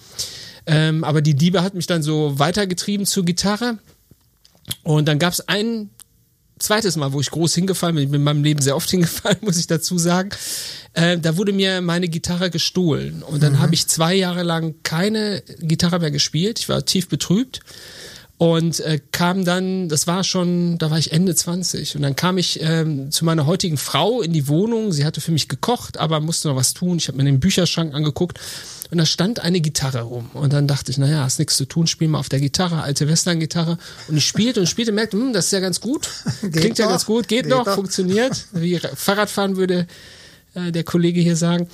Ähm, 0.65 1.05
aber 1.05 1.21
die 1.21 1.31
Liebe 1.31 1.63
hat 1.63 1.75
mich 1.75 1.87
dann 1.87 2.03
so 2.03 2.37
weitergetrieben 2.37 3.05
zur 3.05 3.23
Gitarre. 3.23 3.77
Und 4.83 5.07
dann 5.07 5.17
gab 5.17 5.31
es 5.31 5.47
einen 5.47 5.91
zweites 6.61 6.95
Mal, 6.95 7.13
wo 7.13 7.19
ich 7.19 7.31
groß 7.31 7.55
hingefallen 7.55 7.95
bin, 7.95 8.05
ich 8.05 8.11
bin 8.11 8.21
in 8.21 8.25
meinem 8.25 8.43
Leben 8.43 8.61
sehr 8.61 8.75
oft 8.75 8.89
hingefallen, 8.91 9.39
muss 9.41 9.57
ich 9.57 9.67
dazu 9.67 9.97
sagen. 9.97 10.29
Äh, 10.93 11.17
da 11.17 11.37
wurde 11.37 11.53
mir 11.53 11.81
meine 11.81 12.07
Gitarre 12.07 12.49
gestohlen 12.49 13.23
und 13.23 13.41
dann 13.43 13.53
mhm. 13.53 13.59
habe 13.59 13.73
ich 13.73 13.87
zwei 13.87 14.13
Jahre 14.13 14.43
lang 14.43 14.75
keine 14.83 15.41
Gitarre 15.59 15.99
mehr 15.99 16.11
gespielt. 16.11 16.59
Ich 16.59 16.69
war 16.69 16.85
tief 16.85 17.07
betrübt 17.07 17.61
und 18.37 18.79
äh, 18.79 18.99
kam 19.11 19.45
dann, 19.45 19.87
das 19.87 20.07
war 20.07 20.23
schon, 20.23 20.77
da 20.79 20.89
war 20.89 20.97
ich 20.97 21.11
Ende 21.11 21.35
20 21.35 21.95
und 21.95 22.01
dann 22.01 22.15
kam 22.15 22.37
ich 22.37 22.59
ähm, 22.61 23.11
zu 23.11 23.23
meiner 23.23 23.45
heutigen 23.45 23.77
Frau 23.77 24.21
in 24.21 24.33
die 24.33 24.47
Wohnung. 24.47 24.91
Sie 24.91 25.05
hatte 25.05 25.21
für 25.21 25.31
mich 25.31 25.47
gekocht, 25.47 25.97
aber 25.97 26.19
musste 26.19 26.47
noch 26.47 26.55
was 26.55 26.73
tun. 26.73 26.97
Ich 26.97 27.07
habe 27.07 27.17
mir 27.17 27.25
den 27.25 27.39
Bücherschrank 27.39 27.93
angeguckt 27.93 28.39
und 28.91 28.97
da 28.97 29.05
stand 29.05 29.39
eine 29.39 29.61
Gitarre 29.61 30.01
rum 30.01 30.29
und 30.33 30.53
dann 30.53 30.67
dachte 30.67 30.91
ich, 30.91 30.97
naja, 30.97 31.23
hast 31.23 31.39
nichts 31.39 31.57
zu 31.57 31.65
tun, 31.65 31.87
spiel 31.87 32.09
mal 32.09 32.19
auf 32.19 32.29
der 32.29 32.39
Gitarre, 32.39 32.83
alte 32.83 33.07
Western-Gitarre 33.07 33.77
und 34.07 34.17
ich 34.17 34.27
spielte 34.27 34.59
und 34.59 34.67
spielte, 34.67 34.91
merkte, 34.91 35.17
hm, 35.17 35.33
das 35.33 35.45
ist 35.45 35.51
ja 35.51 35.59
ganz 35.59 35.81
gut, 35.81 36.09
klingt 36.51 36.77
ja 36.77 36.87
ganz 36.87 37.05
gut, 37.05 37.27
geht, 37.27 37.43
geht 37.43 37.49
noch, 37.49 37.65
doch. 37.65 37.75
funktioniert, 37.75 38.45
wie 38.51 38.79
Fahrradfahren 38.79 39.55
würde 39.55 39.87
äh, 40.53 40.71
der 40.71 40.83
Kollege 40.83 41.21
hier 41.21 41.37
sagen. 41.37 41.67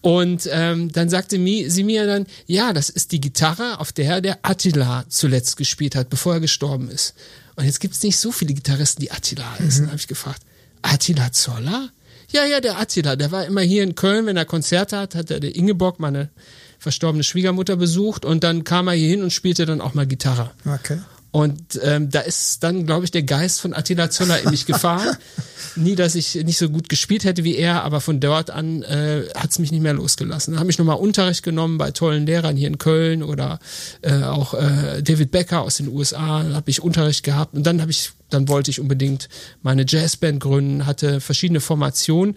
Und 0.00 0.48
ähm, 0.52 0.92
dann 0.92 1.08
sagte 1.08 1.38
mi, 1.38 1.68
sie 1.68 1.82
mir 1.82 2.06
dann, 2.06 2.26
ja, 2.46 2.72
das 2.72 2.88
ist 2.88 3.10
die 3.10 3.20
Gitarre, 3.20 3.80
auf 3.80 3.90
der 3.92 4.20
der 4.20 4.38
Attila 4.42 5.04
zuletzt 5.08 5.56
gespielt 5.56 5.96
hat, 5.96 6.08
bevor 6.10 6.34
er 6.34 6.40
gestorben 6.40 6.88
ist. 6.88 7.14
Und 7.56 7.64
jetzt 7.64 7.80
gibt 7.80 7.94
es 7.94 8.02
nicht 8.02 8.18
so 8.18 8.30
viele 8.30 8.54
Gitarristen, 8.54 9.02
die 9.02 9.10
Attila 9.10 9.58
heißen, 9.58 9.86
mhm. 9.86 9.88
habe 9.88 9.98
ich 9.98 10.06
gefragt. 10.06 10.42
Attila 10.82 11.32
Zoller? 11.32 11.90
Ja, 12.32 12.44
ja, 12.44 12.60
der 12.60 12.78
Attila, 12.78 13.16
der 13.16 13.32
war 13.32 13.44
immer 13.44 13.60
hier 13.60 13.82
in 13.82 13.94
Köln, 13.94 14.26
wenn 14.26 14.36
er 14.36 14.44
Konzerte 14.44 14.98
hat, 14.98 15.14
hat 15.14 15.30
er 15.30 15.40
der 15.40 15.56
Ingeborg, 15.56 15.98
meine 15.98 16.30
verstorbene 16.78 17.24
Schwiegermutter, 17.24 17.76
besucht 17.76 18.24
und 18.24 18.44
dann 18.44 18.64
kam 18.64 18.88
er 18.88 18.94
hier 18.94 19.08
hin 19.08 19.22
und 19.22 19.32
spielte 19.32 19.66
dann 19.66 19.80
auch 19.80 19.94
mal 19.94 20.06
Gitarre. 20.06 20.50
Okay. 20.64 20.98
Und 21.32 21.78
ähm, 21.84 22.10
da 22.10 22.20
ist 22.20 22.62
dann, 22.64 22.86
glaube 22.86 23.04
ich, 23.04 23.12
der 23.12 23.22
Geist 23.22 23.60
von 23.60 23.72
Attila 23.72 24.10
Zöller 24.10 24.40
in 24.42 24.50
mich 24.50 24.66
gefahren. 24.66 25.16
Nie, 25.76 25.94
dass 25.94 26.16
ich 26.16 26.34
nicht 26.34 26.58
so 26.58 26.68
gut 26.68 26.88
gespielt 26.88 27.22
hätte 27.22 27.44
wie 27.44 27.54
er, 27.54 27.84
aber 27.84 28.00
von 28.00 28.18
dort 28.18 28.50
an 28.50 28.82
äh, 28.82 29.22
hat 29.36 29.50
es 29.52 29.60
mich 29.60 29.70
nicht 29.70 29.82
mehr 29.82 29.92
losgelassen. 29.92 30.54
Dann 30.54 30.60
habe 30.60 30.70
ich 30.70 30.78
nochmal 30.78 30.96
Unterricht 30.96 31.44
genommen 31.44 31.78
bei 31.78 31.92
tollen 31.92 32.26
Lehrern 32.26 32.56
hier 32.56 32.66
in 32.66 32.78
Köln 32.78 33.22
oder 33.22 33.60
äh, 34.02 34.22
auch 34.24 34.54
äh, 34.54 35.02
David 35.02 35.30
Becker 35.30 35.62
aus 35.62 35.76
den 35.76 35.88
USA, 35.88 36.42
habe 36.52 36.70
ich 36.70 36.82
Unterricht 36.82 37.22
gehabt 37.22 37.54
und 37.54 37.64
dann 37.64 37.80
habe 37.80 37.92
ich, 37.92 38.10
dann 38.30 38.48
wollte 38.48 38.72
ich 38.72 38.80
unbedingt 38.80 39.28
meine 39.62 39.84
Jazzband 39.86 40.40
gründen, 40.40 40.86
hatte 40.86 41.20
verschiedene 41.20 41.60
Formationen 41.60 42.34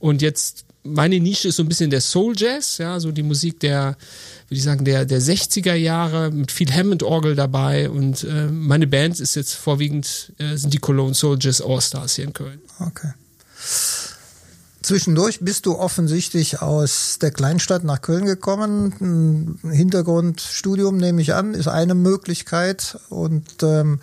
Und 0.00 0.20
jetzt 0.20 0.64
meine 0.84 1.20
Nische 1.20 1.48
ist 1.48 1.56
so 1.56 1.62
ein 1.62 1.68
bisschen 1.68 1.90
der 1.90 2.00
Soul 2.00 2.34
Jazz, 2.36 2.78
ja, 2.78 2.98
so 2.98 3.12
die 3.12 3.22
Musik 3.22 3.60
der, 3.60 3.96
würde 4.48 4.58
ich 4.58 4.62
sagen, 4.62 4.84
der, 4.84 5.04
der 5.04 5.20
60er 5.20 5.74
Jahre 5.74 6.30
mit 6.30 6.50
viel 6.50 6.72
Hammond-Orgel 6.72 7.36
dabei 7.36 7.88
und 7.88 8.24
äh, 8.24 8.46
meine 8.46 8.86
Band 8.86 9.20
ist 9.20 9.36
jetzt 9.36 9.54
vorwiegend, 9.54 10.32
äh, 10.38 10.56
sind 10.56 10.74
die 10.74 10.78
Cologne 10.78 11.14
Soul 11.14 11.38
Jazz 11.40 11.60
All-Stars 11.60 12.16
hier 12.16 12.24
in 12.24 12.32
Köln. 12.32 12.60
Okay. 12.80 13.12
Zwischendurch 14.82 15.38
bist 15.40 15.66
du 15.66 15.78
offensichtlich 15.78 16.60
aus 16.60 17.18
der 17.20 17.30
Kleinstadt 17.30 17.84
nach 17.84 18.02
Köln 18.02 18.26
gekommen. 18.26 19.58
Ein 19.62 19.70
Hintergrundstudium 19.70 20.96
nehme 20.96 21.22
ich 21.22 21.34
an, 21.34 21.54
ist 21.54 21.68
eine 21.68 21.94
Möglichkeit. 21.94 22.98
Und 23.08 23.62
ähm, 23.62 24.00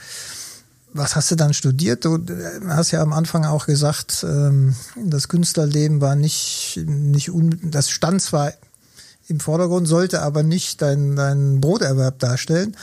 was 0.93 1.15
hast 1.15 1.31
du 1.31 1.35
dann 1.35 1.53
studiert? 1.53 2.05
Du 2.05 2.15
äh, 2.15 2.61
hast 2.67 2.91
ja 2.91 3.01
am 3.01 3.13
Anfang 3.13 3.45
auch 3.45 3.65
gesagt, 3.65 4.25
ähm, 4.27 4.75
das 4.95 5.27
Künstlerleben 5.27 6.01
war 6.01 6.15
nicht, 6.15 6.79
nicht 6.85 7.29
un 7.31 7.59
das 7.63 7.89
stand 7.89 8.21
zwar 8.21 8.53
im 9.27 9.39
Vordergrund, 9.39 9.87
sollte 9.87 10.21
aber 10.21 10.43
nicht 10.43 10.81
dein, 10.81 11.15
dein 11.15 11.61
Broterwerb 11.61 12.19
darstellen. 12.19 12.75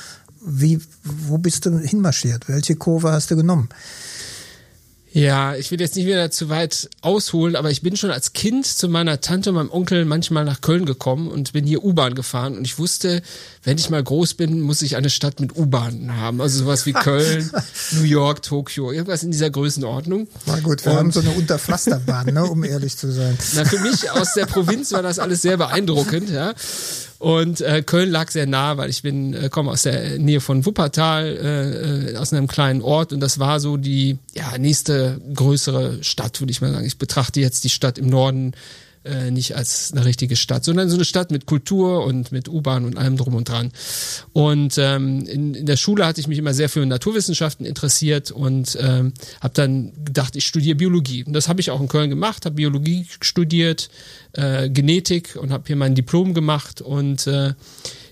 Wie, 0.44 0.80
wo 1.02 1.38
bist 1.38 1.66
du 1.66 1.78
hinmarschiert? 1.78 2.48
Welche 2.48 2.76
Kurve 2.76 3.10
hast 3.10 3.32
du 3.32 3.36
genommen? 3.36 3.68
Ja, 5.16 5.56
ich 5.56 5.70
will 5.70 5.80
jetzt 5.80 5.96
nicht 5.96 6.04
wieder 6.04 6.30
zu 6.30 6.50
weit 6.50 6.90
ausholen, 7.00 7.56
aber 7.56 7.70
ich 7.70 7.80
bin 7.80 7.96
schon 7.96 8.10
als 8.10 8.34
Kind 8.34 8.66
zu 8.66 8.86
meiner 8.86 9.22
Tante 9.22 9.48
und 9.48 9.56
meinem 9.56 9.70
Onkel 9.70 10.04
manchmal 10.04 10.44
nach 10.44 10.60
Köln 10.60 10.84
gekommen 10.84 11.28
und 11.28 11.54
bin 11.54 11.64
hier 11.64 11.82
U-Bahn 11.82 12.14
gefahren 12.14 12.54
und 12.54 12.66
ich 12.66 12.78
wusste, 12.78 13.22
wenn 13.64 13.78
ich 13.78 13.88
mal 13.88 14.04
groß 14.04 14.34
bin, 14.34 14.60
muss 14.60 14.82
ich 14.82 14.94
eine 14.94 15.08
Stadt 15.08 15.40
mit 15.40 15.56
U-Bahnen 15.56 16.18
haben. 16.18 16.42
Also 16.42 16.58
sowas 16.58 16.84
wie 16.84 16.92
Köln, 16.92 17.50
New 17.92 18.02
York, 18.02 18.42
Tokio, 18.42 18.92
irgendwas 18.92 19.22
in 19.22 19.30
dieser 19.30 19.48
Größenordnung. 19.48 20.28
Na 20.44 20.60
gut, 20.60 20.84
wir 20.84 20.92
und, 20.92 20.98
haben 20.98 21.12
so 21.12 21.20
eine 21.20 21.30
Unterpflasterbahn, 21.30 22.34
ne, 22.34 22.44
um 22.44 22.62
ehrlich 22.62 22.98
zu 22.98 23.10
sein. 23.10 23.38
Na, 23.54 23.64
für 23.64 23.80
mich 23.80 24.10
aus 24.10 24.34
der 24.34 24.44
Provinz 24.44 24.92
war 24.92 25.02
das 25.02 25.18
alles 25.18 25.40
sehr 25.40 25.56
beeindruckend, 25.56 26.28
ja. 26.28 26.52
Und 27.18 27.60
äh, 27.60 27.82
Köln 27.82 28.10
lag 28.10 28.30
sehr 28.30 28.46
nah, 28.46 28.76
weil 28.76 28.90
ich 28.90 29.02
bin 29.02 29.32
äh, 29.32 29.48
komme 29.48 29.70
aus 29.70 29.82
der 29.82 30.18
Nähe 30.18 30.40
von 30.40 30.66
Wuppertal, 30.66 31.24
äh, 31.26 32.10
äh, 32.12 32.16
aus 32.16 32.32
einem 32.32 32.46
kleinen 32.46 32.82
Ort 32.82 33.12
und 33.12 33.20
das 33.20 33.38
war 33.38 33.58
so 33.58 33.76
die 33.76 34.18
ja 34.34 34.58
nächste 34.58 35.20
größere 35.34 36.04
Stadt, 36.04 36.40
würde 36.40 36.50
ich 36.50 36.60
mal 36.60 36.72
sagen. 36.72 36.86
Ich 36.86 36.98
betrachte 36.98 37.40
jetzt 37.40 37.64
die 37.64 37.70
Stadt 37.70 37.98
im 37.98 38.08
Norden 38.08 38.52
äh, 39.06 39.30
nicht 39.30 39.56
als 39.56 39.92
eine 39.92 40.04
richtige 40.04 40.36
Stadt, 40.36 40.64
sondern 40.64 40.88
so 40.88 40.96
eine 40.96 41.04
Stadt 41.04 41.30
mit 41.30 41.46
Kultur 41.46 42.04
und 42.04 42.32
mit 42.32 42.48
U-Bahn 42.48 42.84
und 42.84 42.98
allem 42.98 43.16
drum 43.16 43.34
und 43.34 43.48
dran. 43.48 43.72
Und 44.32 44.76
ähm, 44.78 45.26
in, 45.26 45.54
in 45.54 45.66
der 45.66 45.76
Schule 45.76 46.06
hatte 46.06 46.20
ich 46.20 46.28
mich 46.28 46.38
immer 46.38 46.54
sehr 46.54 46.68
für 46.68 46.84
Naturwissenschaften 46.84 47.64
interessiert 47.64 48.30
und 48.30 48.76
ähm, 48.80 49.12
habe 49.40 49.54
dann 49.54 49.92
gedacht, 50.04 50.36
ich 50.36 50.46
studiere 50.46 50.76
Biologie. 50.76 51.24
Und 51.24 51.32
das 51.32 51.48
habe 51.48 51.60
ich 51.60 51.70
auch 51.70 51.80
in 51.80 51.88
Köln 51.88 52.10
gemacht, 52.10 52.44
habe 52.44 52.56
Biologie 52.56 53.06
studiert, 53.20 53.88
äh, 54.32 54.68
Genetik 54.68 55.36
und 55.40 55.52
habe 55.52 55.64
hier 55.66 55.76
mein 55.76 55.94
Diplom 55.94 56.34
gemacht 56.34 56.80
und 56.80 57.26
äh, 57.26 57.54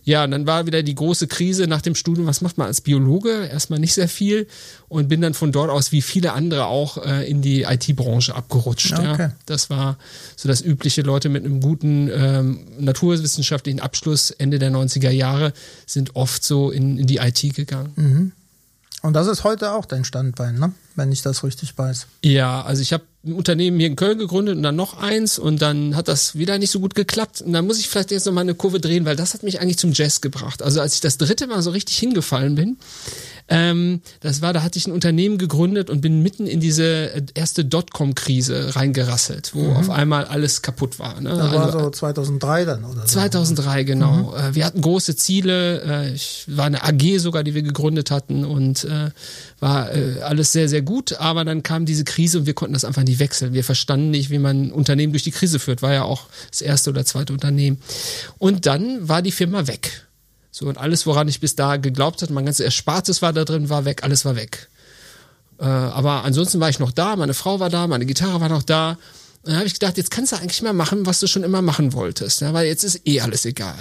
ja, 0.04 0.24
und 0.24 0.30
dann 0.32 0.46
war 0.46 0.66
wieder 0.66 0.82
die 0.82 0.94
große 0.94 1.26
Krise 1.26 1.66
nach 1.66 1.80
dem 1.80 1.94
Studium, 1.94 2.26
was 2.26 2.42
macht 2.42 2.58
man 2.58 2.66
als 2.66 2.82
Biologe? 2.82 3.48
Erstmal 3.50 3.78
nicht 3.78 3.94
sehr 3.94 4.08
viel 4.08 4.46
und 4.88 5.08
bin 5.08 5.22
dann 5.22 5.32
von 5.32 5.50
dort 5.50 5.70
aus, 5.70 5.92
wie 5.92 6.02
viele 6.02 6.34
andere 6.34 6.66
auch, 6.66 7.04
äh, 7.04 7.28
in 7.28 7.40
die 7.40 7.62
IT-Branche 7.62 8.34
abgerutscht. 8.34 8.92
Okay. 8.92 9.16
Ja. 9.18 9.32
Das 9.46 9.70
war 9.70 9.96
so 10.36 10.46
das 10.48 10.62
übliche, 10.62 11.02
Leute 11.02 11.28
mit 11.28 11.44
einem 11.44 11.60
guten 11.60 12.10
ähm, 12.14 12.66
naturwissenschaftlichen 12.78 13.80
Abschluss 13.80 14.30
Ende 14.30 14.58
der 14.58 14.70
90er 14.70 15.10
Jahre 15.10 15.52
sind 15.86 16.16
oft 16.16 16.44
so 16.44 16.70
in, 16.70 16.98
in 16.98 17.06
die 17.06 17.16
IT 17.16 17.54
gegangen. 17.54 17.92
Mhm. 17.96 18.32
Und 19.04 19.12
das 19.12 19.26
ist 19.26 19.44
heute 19.44 19.72
auch 19.72 19.84
dein 19.84 20.02
Standbein, 20.02 20.58
ne? 20.58 20.72
wenn 20.96 21.12
ich 21.12 21.20
das 21.20 21.44
richtig 21.44 21.76
weiß. 21.76 22.06
Ja, 22.24 22.62
also 22.62 22.80
ich 22.80 22.94
habe 22.94 23.04
ein 23.22 23.34
Unternehmen 23.34 23.78
hier 23.78 23.88
in 23.88 23.96
Köln 23.96 24.16
gegründet 24.16 24.56
und 24.56 24.62
dann 24.62 24.76
noch 24.76 24.96
eins 24.96 25.38
und 25.38 25.60
dann 25.60 25.94
hat 25.94 26.08
das 26.08 26.36
wieder 26.36 26.56
nicht 26.56 26.70
so 26.70 26.80
gut 26.80 26.94
geklappt. 26.94 27.42
Und 27.42 27.52
dann 27.52 27.66
muss 27.66 27.78
ich 27.78 27.90
vielleicht 27.90 28.12
jetzt 28.12 28.24
noch 28.24 28.32
mal 28.32 28.40
eine 28.40 28.54
Kurve 28.54 28.80
drehen, 28.80 29.04
weil 29.04 29.14
das 29.14 29.34
hat 29.34 29.42
mich 29.42 29.60
eigentlich 29.60 29.76
zum 29.76 29.92
Jazz 29.92 30.22
gebracht. 30.22 30.62
Also 30.62 30.80
als 30.80 30.94
ich 30.94 31.02
das 31.02 31.18
dritte 31.18 31.46
Mal 31.46 31.60
so 31.60 31.70
richtig 31.72 31.98
hingefallen 31.98 32.54
bin, 32.54 32.78
ähm, 33.46 34.00
das 34.20 34.40
war, 34.40 34.54
da 34.54 34.62
hatte 34.62 34.78
ich 34.78 34.86
ein 34.86 34.92
Unternehmen 34.92 35.36
gegründet 35.36 35.90
und 35.90 36.00
bin 36.00 36.22
mitten 36.22 36.46
in 36.46 36.60
diese 36.60 37.10
erste 37.34 37.64
Dotcom-Krise 37.64 38.74
reingerasselt, 38.74 39.54
wo 39.54 39.64
mhm. 39.64 39.76
auf 39.76 39.90
einmal 39.90 40.24
alles 40.24 40.62
kaputt 40.62 40.98
war. 40.98 41.20
Ne? 41.20 41.28
Das 41.28 41.52
war 41.52 41.66
also, 41.66 41.80
so 41.80 41.90
2003 41.90 42.64
dann, 42.64 42.84
oder? 42.84 43.04
2003, 43.04 43.80
so. 43.80 43.84
genau. 43.84 44.32
Mhm. 44.32 44.36
Äh, 44.36 44.54
wir 44.54 44.64
hatten 44.64 44.80
große 44.80 45.16
Ziele. 45.16 45.82
Äh, 45.82 46.14
ich 46.14 46.44
war 46.48 46.64
eine 46.64 46.84
AG 46.84 47.18
sogar, 47.18 47.44
die 47.44 47.54
wir 47.54 47.62
gegründet 47.62 48.10
hatten 48.10 48.46
und 48.46 48.84
äh, 48.84 49.10
war 49.60 49.94
äh, 49.94 50.20
alles 50.22 50.52
sehr, 50.52 50.70
sehr 50.70 50.82
gut. 50.82 51.20
Aber 51.20 51.44
dann 51.44 51.62
kam 51.62 51.84
diese 51.84 52.04
Krise 52.04 52.38
und 52.38 52.46
wir 52.46 52.54
konnten 52.54 52.72
das 52.72 52.86
einfach 52.86 53.02
nicht 53.02 53.18
wechseln. 53.18 53.52
Wir 53.52 53.64
verstanden 53.64 54.10
nicht, 54.10 54.30
wie 54.30 54.38
man 54.38 54.68
ein 54.68 54.72
Unternehmen 54.72 55.12
durch 55.12 55.24
die 55.24 55.32
Krise 55.32 55.58
führt. 55.58 55.82
War 55.82 55.92
ja 55.92 56.04
auch 56.04 56.28
das 56.50 56.62
erste 56.62 56.90
oder 56.90 57.04
zweite 57.04 57.34
Unternehmen. 57.34 57.78
Und 58.38 58.64
dann 58.64 59.06
war 59.06 59.20
die 59.20 59.32
Firma 59.32 59.66
weg. 59.66 60.06
So, 60.56 60.66
und 60.66 60.78
alles, 60.78 61.04
woran 61.04 61.26
ich 61.26 61.40
bis 61.40 61.56
da 61.56 61.78
geglaubt 61.78 62.22
hatte, 62.22 62.32
mein 62.32 62.44
ganzes 62.44 62.64
Erspartes 62.64 63.22
war 63.22 63.32
da 63.32 63.44
drin, 63.44 63.70
war 63.70 63.84
weg, 63.84 64.04
alles 64.04 64.24
war 64.24 64.36
weg. 64.36 64.68
Äh, 65.58 65.64
aber 65.64 66.22
ansonsten 66.22 66.60
war 66.60 66.68
ich 66.68 66.78
noch 66.78 66.92
da, 66.92 67.16
meine 67.16 67.34
Frau 67.34 67.58
war 67.58 67.70
da, 67.70 67.88
meine 67.88 68.06
Gitarre 68.06 68.40
war 68.40 68.48
noch 68.48 68.62
da. 68.62 68.90
Und 68.90 68.98
dann 69.46 69.56
habe 69.56 69.66
ich 69.66 69.72
gedacht, 69.72 69.96
jetzt 69.96 70.12
kannst 70.12 70.30
du 70.30 70.36
eigentlich 70.36 70.62
mal 70.62 70.72
machen, 70.72 71.06
was 71.06 71.18
du 71.18 71.26
schon 71.26 71.42
immer 71.42 71.60
machen 71.60 71.92
wolltest, 71.92 72.40
ne? 72.40 72.52
weil 72.52 72.68
jetzt 72.68 72.84
ist 72.84 73.00
eh 73.04 73.20
alles 73.20 73.44
egal. 73.46 73.74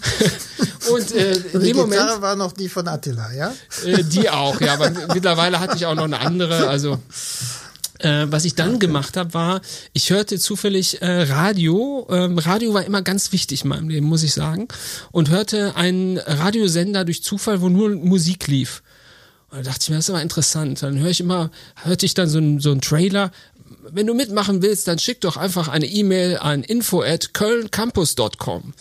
und 0.92 1.10
äh, 1.12 1.32
in 1.32 1.42
die 1.42 1.52
dem 1.52 1.62
Gitarre 1.62 1.76
Moment 1.76 2.20
war 2.20 2.36
noch 2.36 2.52
die 2.52 2.68
von 2.68 2.86
Attila, 2.86 3.32
ja? 3.32 3.54
Äh, 3.86 4.04
die 4.04 4.28
auch, 4.28 4.60
ja, 4.60 4.74
aber 4.74 4.90
mittlerweile 5.14 5.58
hatte 5.58 5.76
ich 5.76 5.86
auch 5.86 5.94
noch 5.94 6.04
eine 6.04 6.20
andere, 6.20 6.68
also 6.68 7.00
äh, 7.98 8.26
was 8.28 8.44
ich 8.44 8.54
dann 8.54 8.78
gemacht 8.78 9.16
habe, 9.16 9.34
war, 9.34 9.60
ich 9.92 10.10
hörte 10.10 10.38
zufällig 10.38 11.02
äh, 11.02 11.22
Radio. 11.22 12.06
Ähm, 12.10 12.38
Radio 12.38 12.74
war 12.74 12.84
immer 12.84 13.02
ganz 13.02 13.32
wichtig 13.32 13.62
in 13.62 13.68
meinem 13.68 13.88
Leben, 13.88 14.06
muss 14.06 14.22
ich 14.22 14.32
sagen. 14.32 14.68
Und 15.10 15.30
hörte 15.30 15.76
einen 15.76 16.18
Radiosender 16.18 17.04
durch 17.04 17.22
Zufall, 17.22 17.60
wo 17.60 17.68
nur 17.68 17.90
Musik 17.90 18.46
lief. 18.46 18.82
Und 19.50 19.58
da 19.58 19.62
dachte 19.62 19.80
ich 19.82 19.90
mir, 19.90 19.96
das 19.96 20.06
ist 20.06 20.10
aber 20.10 20.22
interessant. 20.22 20.82
Dann 20.82 20.98
höre 20.98 21.10
ich 21.10 21.20
immer, 21.20 21.50
hörte 21.82 22.06
ich 22.06 22.14
dann 22.14 22.28
so 22.28 22.38
einen 22.38 22.60
so 22.60 22.70
einen 22.70 22.80
Trailer. 22.80 23.30
Wenn 23.90 24.06
du 24.06 24.14
mitmachen 24.14 24.60
willst, 24.60 24.86
dann 24.86 24.98
schick 24.98 25.22
doch 25.22 25.38
einfach 25.38 25.68
eine 25.68 25.86
E-Mail 25.86 26.36
an 26.38 26.62
info 26.62 27.02
at 27.02 27.32
kölncampus.com. 27.32 28.62
Und 28.62 28.74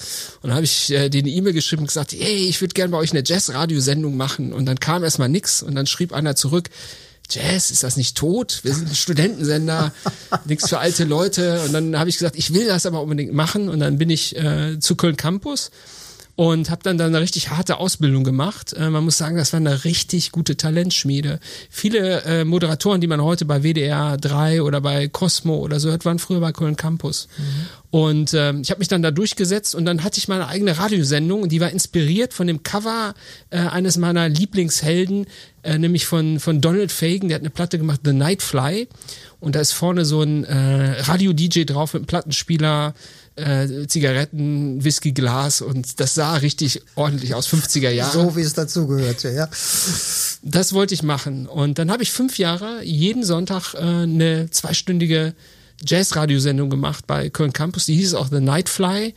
dann 0.44 0.54
habe 0.54 0.66
ich 0.66 0.92
äh, 0.92 1.10
den 1.10 1.26
E-Mail 1.28 1.54
geschrieben 1.54 1.84
und 1.84 1.88
gesagt, 1.88 2.12
hey, 2.12 2.48
ich 2.48 2.60
würde 2.60 2.74
gerne 2.74 2.92
bei 2.92 2.98
euch 2.98 3.12
eine 3.12 3.24
Jazz-Radiosendung 3.26 4.18
machen. 4.18 4.52
Und 4.52 4.66
dann 4.66 4.80
kam 4.80 5.04
erstmal 5.04 5.30
nix 5.30 5.64
und 5.64 5.76
dann 5.76 5.88
schrieb 5.88 6.12
einer 6.12 6.36
zurück, 6.36 6.70
Jazz, 7.30 7.72
ist 7.72 7.84
das 7.84 7.98
nicht 7.98 8.18
tot? 8.18 8.62
Wir 8.64 8.74
sind 8.74 8.90
ein 8.90 8.96
Studentensender, 8.96 9.92
nichts 10.46 10.70
für 10.70 10.80
alte 10.80 11.04
Leute. 11.04 11.62
Und 11.64 11.74
dann 11.74 12.00
habe 12.00 12.10
ich 12.10 12.18
gesagt, 12.18 12.38
ich 12.38 12.54
will 12.54 12.68
das 12.68 12.86
aber 12.86 13.02
unbedingt 13.02 13.34
machen. 13.34 13.70
Und 13.70 13.80
dann 13.80 13.98
bin 13.98 14.10
ich 14.10 14.36
äh, 14.38 14.80
zu 14.80 14.96
Köln 14.96 15.18
Campus 15.18 15.72
und 16.38 16.70
habe 16.70 16.84
dann, 16.84 17.00
dann 17.00 17.08
eine 17.08 17.20
richtig 17.20 17.50
harte 17.50 17.78
Ausbildung 17.78 18.24
gemacht. 18.24 18.72
Äh, 18.74 18.92
man 18.92 19.04
muss 19.04 19.18
sagen, 19.18 19.38
das 19.38 19.54
war 19.54 19.60
eine 19.60 19.84
richtig 19.86 20.32
gute 20.32 20.56
Talentschmiede. 20.56 21.40
Viele 21.68 22.22
äh, 22.26 22.46
Moderatoren, 22.46 23.02
die 23.02 23.08
man 23.08 23.24
heute 23.24 23.44
bei 23.46 23.64
WDR 23.64 24.18
3 24.18 24.62
oder 24.62 24.80
bei 24.80 25.08
Cosmo 25.08 25.56
oder 25.58 25.80
so 25.80 25.90
hört, 25.90 26.06
waren 26.06 26.20
früher 26.20 26.40
bei 26.40 26.52
Köln 26.52 26.76
Campus. 26.76 27.28
Mhm. 27.40 27.44
Und 27.90 28.34
äh, 28.36 28.54
ich 28.60 28.70
habe 28.70 28.78
mich 28.78 28.88
dann 28.88 29.02
da 29.02 29.10
durchgesetzt 29.10 29.74
und 29.74 29.86
dann 29.86 30.04
hatte 30.04 30.20
ich 30.20 30.28
meine 30.28 30.48
eigene 30.48 30.78
Radiosendung 30.78 31.42
und 31.42 31.52
die 31.52 31.60
war 31.60 31.72
inspiriert 31.72 32.36
von 32.36 32.46
dem 32.46 32.62
Cover 32.62 33.16
äh, 33.50 33.58
eines 33.58 33.98
meiner 33.98 34.30
Lieblingshelden, 34.30 35.26
äh, 35.64 35.80
nämlich 35.80 36.06
von, 36.06 36.40
von 36.40 36.62
Donald 36.62 36.92
Fagan, 36.92 37.30
der 37.30 37.36
hat 37.36 37.42
eine 37.42 37.50
Platte 37.50 37.80
gemacht, 37.80 38.02
The 38.04 38.14
Nightfly. 38.14 38.88
Und 39.40 39.56
da 39.56 39.60
ist 39.60 39.72
vorne 39.72 40.06
so 40.06 40.22
ein 40.22 40.44
äh, 40.44 41.02
Radio-DJ 41.02 41.64
drauf 41.64 41.94
mit 41.94 42.02
einem 42.02 42.08
Plattenspieler, 42.08 42.94
äh, 43.38 43.88
Zigaretten, 43.88 44.84
Whiskyglas 44.84 45.62
und 45.62 46.00
das 46.00 46.16
sah 46.16 46.36
richtig 46.36 46.82
ordentlich 46.96 47.36
aus, 47.36 47.48
50er 47.48 47.90
Jahre. 47.90 48.12
So 48.12 48.36
wie 48.36 48.42
es 48.42 48.54
dazugehörte, 48.54 49.32
ja. 49.32 49.48
Das 50.42 50.74
wollte 50.74 50.94
ich 50.94 51.04
machen. 51.04 51.48
Und 51.48 51.80
dann 51.80 51.92
habe 51.92 52.04
ich 52.04 52.12
fünf 52.12 52.38
Jahre 52.38 52.84
jeden 52.84 53.24
Sonntag 53.24 53.74
äh, 53.76 53.78
eine 53.78 54.50
zweistündige 54.50 55.36
Jazz-Radiosendung 55.86 56.70
gemacht 56.70 57.06
bei 57.06 57.30
Köln 57.30 57.54
Campus. 57.54 57.86
Die 57.86 57.96
hieß 57.96 58.16
auch 58.16 58.30
The 58.30 58.40
Nightfly. 58.40 59.14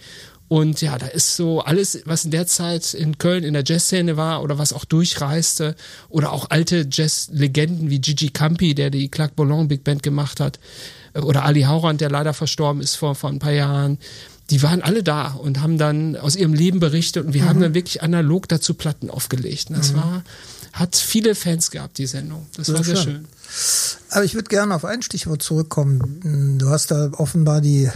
Und 0.49 0.83
ja, 0.83 0.99
da 0.99 1.07
ist 1.07 1.37
so 1.37 1.61
alles, 1.61 2.03
was 2.07 2.25
in 2.25 2.33
der 2.33 2.47
Zeit 2.47 2.93
in 2.93 3.19
Köln 3.19 3.45
in 3.45 3.55
der 3.55 3.63
Jazzszene 3.65 4.17
war 4.17 4.43
oder 4.43 4.59
was 4.59 4.73
auch 4.73 4.85
durchreiste 4.85 5.77
oder 6.09 6.33
auch 6.33 6.51
alte 6.51 6.89
Jazz-Legenden 6.91 7.89
wie 7.89 8.01
Gigi 8.01 8.31
Campi, 8.31 8.75
der 8.75 8.91
die 8.91 9.09
Clark 9.09 9.37
Boulogne 9.37 9.69
Big 9.69 9.85
Band 9.85 10.03
gemacht 10.03 10.41
hat 10.41 10.59
oder 11.15 11.45
Ali 11.45 11.63
Haurand, 11.63 12.01
der 12.01 12.11
leider 12.11 12.35
verstorben 12.35 12.81
ist 12.81 12.97
vor, 12.97 13.15
vor 13.15 13.31
ein 13.31 13.39
paar 13.39 13.53
Jahren, 13.53 13.99
die 14.51 14.63
waren 14.63 14.83
alle 14.83 15.03
da 15.03 15.29
und 15.29 15.61
haben 15.61 15.79
dann 15.79 16.17
aus 16.17 16.37
ihrem 16.37 16.55
Leben 16.55 16.81
berichtet 16.81 17.25
und 17.25 17.35
wir 17.35 17.43
mhm. 17.43 17.49
haben 17.49 17.61
dann 17.61 17.75
wirklich 17.75 18.03
analog 18.03 18.49
dazu 18.49 18.75
Platten 18.75 19.11
aufgelegt. 19.11 19.71
Und 19.71 19.79
das 19.79 19.93
mhm. 19.93 19.97
war, 19.97 20.25
hat 20.73 20.97
viele 20.97 21.35
Fans 21.35 21.71
gehabt, 21.71 21.99
die 21.99 22.07
Sendung. 22.07 22.47
Das 22.57 22.67
sehr 22.67 22.77
war 22.77 22.85
sehr 22.85 22.97
schön. 22.97 23.05
schön. 23.05 23.25
Aber 24.11 24.25
ich 24.25 24.35
würde 24.35 24.49
gerne 24.49 24.75
auf 24.75 24.85
ein 24.85 25.03
Stichwort 25.03 25.43
zurückkommen. 25.43 26.59
Du 26.59 26.69
hast 26.69 26.91
da 26.91 27.11
offenbar 27.13 27.61
die 27.61 27.91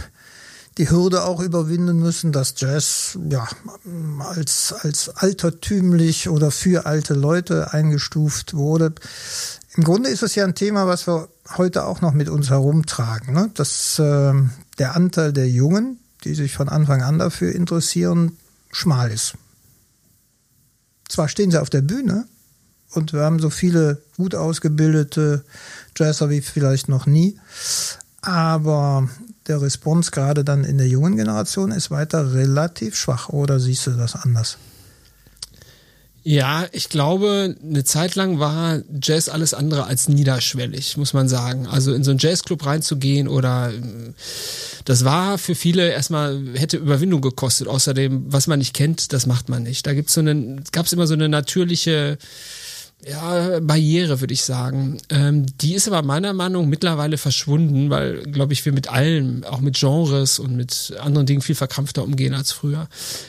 die 0.77 0.89
Hürde 0.89 1.23
auch 1.23 1.39
überwinden 1.39 1.99
müssen, 1.99 2.33
dass 2.33 2.55
Jazz 2.57 3.17
ja 3.29 3.47
als 4.19 4.73
als 4.73 5.09
altertümlich 5.09 6.27
oder 6.27 6.51
für 6.51 6.85
alte 6.85 7.13
Leute 7.13 7.71
eingestuft 7.73 8.53
wurde. 8.55 8.93
Im 9.75 9.83
Grunde 9.83 10.09
ist 10.09 10.23
es 10.23 10.35
ja 10.35 10.45
ein 10.45 10.55
Thema, 10.55 10.87
was 10.87 11.05
wir 11.05 11.27
heute 11.57 11.85
auch 11.85 12.01
noch 12.01 12.13
mit 12.13 12.29
uns 12.29 12.49
herumtragen, 12.49 13.33
ne? 13.33 13.51
dass 13.55 13.99
äh, 13.99 14.33
der 14.79 14.95
Anteil 14.95 15.33
der 15.33 15.49
Jungen, 15.49 15.99
die 16.23 16.33
sich 16.33 16.53
von 16.53 16.69
Anfang 16.69 17.03
an 17.03 17.19
dafür 17.19 17.53
interessieren, 17.53 18.37
schmal 18.71 19.11
ist. 19.11 19.33
Zwar 21.09 21.27
stehen 21.27 21.51
sie 21.51 21.61
auf 21.61 21.69
der 21.69 21.81
Bühne 21.81 22.25
und 22.91 23.11
wir 23.11 23.21
haben 23.21 23.39
so 23.39 23.49
viele 23.49 24.01
gut 24.15 24.33
ausgebildete 24.33 25.43
Jazzer 25.97 26.29
wie 26.29 26.41
vielleicht 26.41 26.87
noch 26.87 27.05
nie, 27.05 27.37
aber 28.21 29.09
der 29.47 29.61
Response 29.61 30.11
gerade 30.11 30.43
dann 30.43 30.63
in 30.63 30.77
der 30.77 30.87
jungen 30.87 31.17
Generation 31.17 31.71
ist 31.71 31.91
weiter 31.91 32.33
relativ 32.33 32.95
schwach. 32.95 33.29
Oder 33.29 33.59
siehst 33.59 33.85
du 33.87 33.91
das 33.91 34.15
anders? 34.15 34.57
Ja, 36.27 36.65
ich 36.71 36.89
glaube, 36.89 37.55
eine 37.63 37.83
Zeit 37.83 38.15
lang 38.15 38.39
war 38.39 38.81
Jazz 38.99 39.29
alles 39.29 39.53
andere 39.53 39.85
als 39.85 40.07
niederschwellig, 40.07 40.97
muss 40.97 41.13
man 41.13 41.29
sagen. 41.29 41.67
Also 41.67 41.93
in 41.93 42.03
so 42.03 42.09
einen 42.09 42.17
Jazzclub 42.17 42.65
reinzugehen 42.65 43.27
oder 43.27 43.71
das 44.85 45.05
war 45.05 45.37
für 45.37 45.53
viele 45.53 45.91
erstmal 45.91 46.41
hätte 46.55 46.77
Überwindung 46.77 47.21
gekostet. 47.21 47.67
Außerdem, 47.67 48.25
was 48.27 48.47
man 48.47 48.57
nicht 48.57 48.73
kennt, 48.73 49.13
das 49.13 49.27
macht 49.27 49.49
man 49.49 49.61
nicht. 49.61 49.85
Da 49.85 49.93
gibt's 49.93 50.15
so 50.15 50.21
eine, 50.21 50.63
gab's 50.71 50.93
immer 50.93 51.05
so 51.05 51.13
eine 51.13 51.29
natürliche 51.29 52.17
ja, 53.03 53.59
Barriere, 53.59 54.19
würde 54.19 54.33
ich 54.33 54.43
sagen. 54.43 54.97
Ähm, 55.09 55.45
die 55.61 55.75
ist 55.75 55.87
aber 55.87 56.01
meiner 56.01 56.33
Meinung 56.33 56.63
nach 56.63 56.69
mittlerweile 56.69 57.17
verschwunden, 57.17 57.91
weil, 57.91 58.23
glaube 58.23 58.53
ich, 58.53 58.65
wir 58.65 58.73
mit 58.73 58.89
allem, 58.89 59.43
auch 59.43 59.59
mit 59.59 59.77
Genres 59.77 60.39
und 60.39 60.55
mit 60.55 60.93
anderen 60.99 61.27
Dingen 61.27 61.41
viel 61.41 61.53
verkrampfter 61.53 62.03
umgehen 62.03 62.33
als 62.33 62.51
früher. 62.51 62.87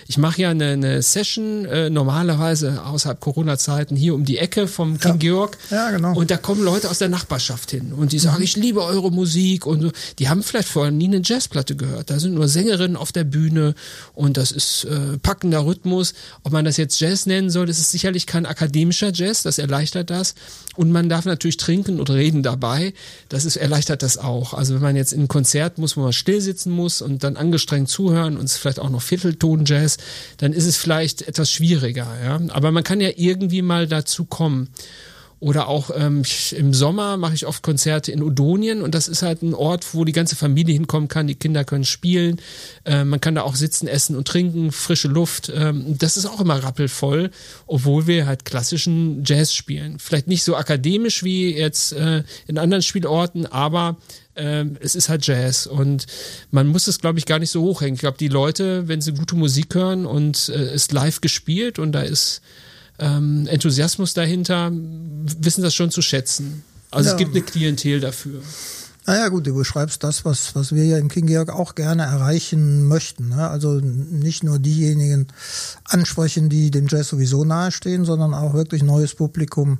Ich 0.08 0.16
mache 0.16 0.40
ja 0.40 0.50
eine, 0.50 0.70
eine 0.70 1.02
Session 1.02 1.66
äh, 1.66 1.90
normalerweise 1.90 2.84
außerhalb 2.84 3.20
Corona-Zeiten 3.20 3.96
hier 3.96 4.14
um 4.14 4.24
die 4.24 4.38
Ecke 4.38 4.66
vom 4.66 4.98
King 4.98 5.12
ja. 5.12 5.16
Georg. 5.18 5.58
Ja, 5.70 5.90
genau. 5.90 6.14
Und 6.14 6.30
da 6.30 6.38
kommen 6.38 6.64
Leute 6.64 6.88
aus 6.88 6.98
der 6.98 7.08
Nachbarschaft 7.08 7.70
hin 7.70 7.92
und 7.92 8.12
die 8.12 8.18
sagen, 8.18 8.38
mhm. 8.38 8.44
ich 8.44 8.56
liebe 8.56 8.82
eure 8.82 9.10
Musik 9.10 9.66
und 9.66 9.82
so. 9.82 9.90
Die 10.18 10.30
haben 10.30 10.42
vielleicht 10.42 10.68
vorher 10.68 10.92
nie 10.92 11.08
eine 11.08 11.20
Jazzplatte 11.22 11.76
gehört. 11.76 12.08
Da 12.08 12.18
sind 12.18 12.34
nur 12.34 12.48
Sängerinnen 12.48 12.96
auf 12.96 13.12
der 13.12 13.24
Bühne 13.24 13.74
und 14.14 14.38
das 14.38 14.52
ist 14.52 14.84
äh, 14.84 15.18
packender 15.18 15.66
Rhythmus. 15.66 16.14
Ob 16.44 16.52
man 16.52 16.64
das 16.64 16.78
jetzt 16.78 16.98
Jazz 16.98 17.26
nennen 17.26 17.50
soll, 17.50 17.66
das 17.66 17.78
ist 17.78 17.90
sicherlich 17.90 18.26
kein 18.26 18.46
akademischer 18.46 19.12
Jazz, 19.12 19.42
das 19.42 19.55
erleichtert 19.58 20.10
das. 20.10 20.34
Und 20.76 20.92
man 20.92 21.08
darf 21.08 21.24
natürlich 21.24 21.56
trinken 21.56 21.98
und 22.00 22.10
reden 22.10 22.42
dabei. 22.42 22.92
Das 23.28 23.44
ist, 23.44 23.56
erleichtert 23.56 24.02
das 24.02 24.18
auch. 24.18 24.54
Also 24.54 24.74
wenn 24.74 24.82
man 24.82 24.96
jetzt 24.96 25.12
in 25.12 25.22
ein 25.22 25.28
Konzert 25.28 25.78
muss, 25.78 25.96
wo 25.96 26.02
man 26.02 26.12
still 26.12 26.40
sitzen 26.40 26.70
muss 26.70 27.02
und 27.02 27.24
dann 27.24 27.36
angestrengt 27.36 27.88
zuhören 27.88 28.36
und 28.36 28.44
es 28.44 28.56
vielleicht 28.56 28.80
auch 28.80 28.90
noch 28.90 29.02
Viertelton-Jazz, 29.02 29.96
dann 30.38 30.52
ist 30.52 30.66
es 30.66 30.76
vielleicht 30.76 31.22
etwas 31.22 31.50
schwieriger. 31.50 32.06
Ja? 32.22 32.40
Aber 32.50 32.72
man 32.72 32.84
kann 32.84 33.00
ja 33.00 33.10
irgendwie 33.16 33.62
mal 33.62 33.86
dazu 33.86 34.24
kommen. 34.24 34.68
Oder 35.38 35.68
auch 35.68 35.90
ähm, 35.94 36.22
im 36.52 36.72
Sommer 36.72 37.18
mache 37.18 37.34
ich 37.34 37.46
oft 37.46 37.62
Konzerte 37.62 38.10
in 38.10 38.22
Odonien 38.22 38.80
und 38.80 38.94
das 38.94 39.06
ist 39.06 39.20
halt 39.20 39.42
ein 39.42 39.52
Ort, 39.52 39.92
wo 39.92 40.06
die 40.06 40.12
ganze 40.12 40.34
Familie 40.34 40.72
hinkommen 40.72 41.08
kann. 41.08 41.26
Die 41.26 41.34
Kinder 41.34 41.62
können 41.64 41.84
spielen, 41.84 42.40
äh, 42.86 43.04
man 43.04 43.20
kann 43.20 43.34
da 43.34 43.42
auch 43.42 43.54
sitzen, 43.54 43.86
essen 43.86 44.16
und 44.16 44.26
trinken, 44.26 44.72
frische 44.72 45.08
Luft. 45.08 45.52
Ähm, 45.54 45.98
das 45.98 46.16
ist 46.16 46.24
auch 46.24 46.40
immer 46.40 46.62
rappelvoll, 46.62 47.30
obwohl 47.66 48.06
wir 48.06 48.26
halt 48.26 48.46
klassischen 48.46 49.24
Jazz 49.24 49.52
spielen. 49.52 49.98
Vielleicht 49.98 50.26
nicht 50.26 50.42
so 50.42 50.56
akademisch 50.56 51.22
wie 51.22 51.54
jetzt 51.54 51.92
äh, 51.92 52.22
in 52.46 52.56
anderen 52.56 52.82
Spielorten, 52.82 53.44
aber 53.44 53.98
ähm, 54.36 54.76
es 54.80 54.94
ist 54.94 55.10
halt 55.10 55.26
Jazz 55.26 55.66
und 55.66 56.06
man 56.50 56.66
muss 56.66 56.86
es, 56.86 56.98
glaube 56.98 57.18
ich, 57.18 57.26
gar 57.26 57.38
nicht 57.38 57.50
so 57.50 57.62
hochhängen. 57.62 57.94
Ich 57.94 58.00
glaube, 58.00 58.18
die 58.18 58.28
Leute, 58.28 58.88
wenn 58.88 59.02
sie 59.02 59.12
gute 59.12 59.36
Musik 59.36 59.74
hören 59.74 60.06
und 60.06 60.48
äh, 60.48 60.74
ist 60.74 60.92
live 60.92 61.20
gespielt 61.20 61.78
und 61.78 61.92
da 61.92 62.00
ist 62.00 62.40
ähm, 62.98 63.46
Enthusiasmus 63.48 64.14
dahinter, 64.14 64.70
wissen 64.72 65.62
das 65.62 65.74
schon 65.74 65.90
zu 65.90 66.02
schätzen. 66.02 66.64
Also 66.90 67.08
ja. 67.08 67.14
es 67.14 67.18
gibt 67.18 67.34
eine 67.34 67.42
Klientel 67.42 68.00
dafür. 68.00 68.40
Naja 69.06 69.28
gut, 69.28 69.46
du 69.46 69.54
beschreibst 69.54 70.02
das, 70.02 70.24
was, 70.24 70.56
was 70.56 70.74
wir 70.74 70.84
ja 70.84 70.98
im 70.98 71.06
King 71.06 71.26
Georg 71.26 71.50
auch 71.50 71.76
gerne 71.76 72.02
erreichen 72.02 72.88
möchten. 72.88 73.28
Ne? 73.28 73.48
Also 73.48 73.74
nicht 73.74 74.42
nur 74.42 74.58
diejenigen 74.58 75.28
ansprechen, 75.84 76.48
die 76.48 76.72
dem 76.72 76.88
Jazz 76.88 77.08
sowieso 77.08 77.44
nahestehen, 77.44 78.04
sondern 78.04 78.34
auch 78.34 78.52
wirklich 78.52 78.82
neues 78.82 79.14
Publikum 79.14 79.78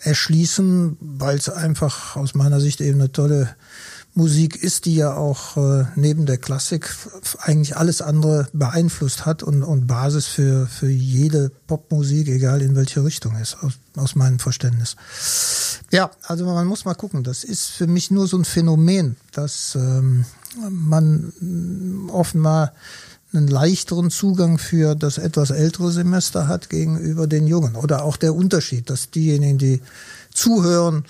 erschließen, 0.00 0.98
weil 1.00 1.38
es 1.38 1.48
einfach 1.48 2.16
aus 2.16 2.34
meiner 2.34 2.60
Sicht 2.60 2.82
eben 2.82 3.00
eine 3.00 3.10
tolle 3.10 3.48
Musik 4.18 4.60
ist, 4.60 4.86
die 4.86 4.96
ja 4.96 5.14
auch 5.14 5.56
äh, 5.56 5.84
neben 5.94 6.26
der 6.26 6.38
Klassik 6.38 6.92
eigentlich 7.38 7.76
alles 7.76 8.02
andere 8.02 8.48
beeinflusst 8.52 9.26
hat 9.26 9.44
und, 9.44 9.62
und 9.62 9.86
Basis 9.86 10.26
für, 10.26 10.66
für 10.66 10.90
jede 10.90 11.52
Popmusik, 11.68 12.26
egal 12.26 12.60
in 12.60 12.74
welche 12.74 13.04
Richtung 13.04 13.36
ist, 13.36 13.62
aus, 13.62 13.74
aus 13.94 14.16
meinem 14.16 14.40
Verständnis. 14.40 14.96
Ja, 15.92 16.10
also 16.24 16.46
man 16.46 16.66
muss 16.66 16.84
mal 16.84 16.94
gucken. 16.94 17.22
Das 17.22 17.44
ist 17.44 17.66
für 17.66 17.86
mich 17.86 18.10
nur 18.10 18.26
so 18.26 18.36
ein 18.36 18.44
Phänomen, 18.44 19.14
dass 19.30 19.76
ähm, 19.76 20.24
man 20.68 21.32
offenbar 22.10 22.72
einen 23.32 23.46
leichteren 23.46 24.10
Zugang 24.10 24.58
für 24.58 24.96
das 24.96 25.18
etwas 25.18 25.50
ältere 25.50 25.92
Semester 25.92 26.48
hat 26.48 26.70
gegenüber 26.70 27.28
den 27.28 27.46
Jungen. 27.46 27.76
Oder 27.76 28.02
auch 28.02 28.16
der 28.16 28.34
Unterschied, 28.34 28.90
dass 28.90 29.10
diejenigen, 29.10 29.58
die 29.58 29.80
zuhören, 30.34 31.04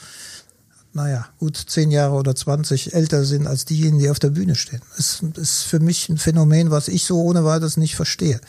naja, 0.99 1.29
gut 1.39 1.57
zehn 1.57 1.93
Jahre 1.93 2.15
oder 2.17 2.35
20 2.35 2.93
älter 2.93 3.25
sind 3.25 3.47
als 3.47 3.65
diejenigen, 3.65 4.01
die 4.01 4.11
auf 4.11 4.19
der 4.19 4.31
Bühne 4.31 4.57
stehen. 4.57 4.83
Das 4.97 5.23
ist 5.37 5.63
für 5.63 5.79
mich 5.79 6.09
ein 6.09 6.19
Phänomen, 6.19 6.73
was 6.73 6.89
ich 6.89 7.05
so 7.05 7.23
ohne 7.23 7.45
weiteres 7.45 7.77
nicht 7.77 7.95
verstehe. 7.95 8.41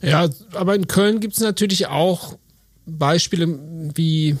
Ja, 0.00 0.28
aber 0.52 0.74
in 0.74 0.88
Köln 0.88 1.20
gibt 1.20 1.34
es 1.34 1.40
natürlich 1.40 1.88
auch 1.88 2.38
Beispiele 2.86 3.58
wie, 3.94 4.36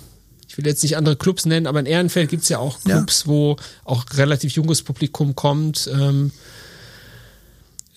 ich 0.48 0.56
will 0.56 0.66
jetzt 0.66 0.82
nicht 0.82 0.96
andere 0.96 1.16
Clubs 1.16 1.44
nennen, 1.44 1.66
aber 1.66 1.80
in 1.80 1.86
Ehrenfeld 1.86 2.30
gibt 2.30 2.44
es 2.44 2.48
ja 2.48 2.58
auch 2.60 2.80
Clubs, 2.80 3.24
ja. 3.24 3.26
wo 3.26 3.56
auch 3.84 4.06
relativ 4.14 4.52
junges 4.52 4.82
Publikum 4.82 5.34
kommt. 5.34 5.90
Ähm, 5.92 6.32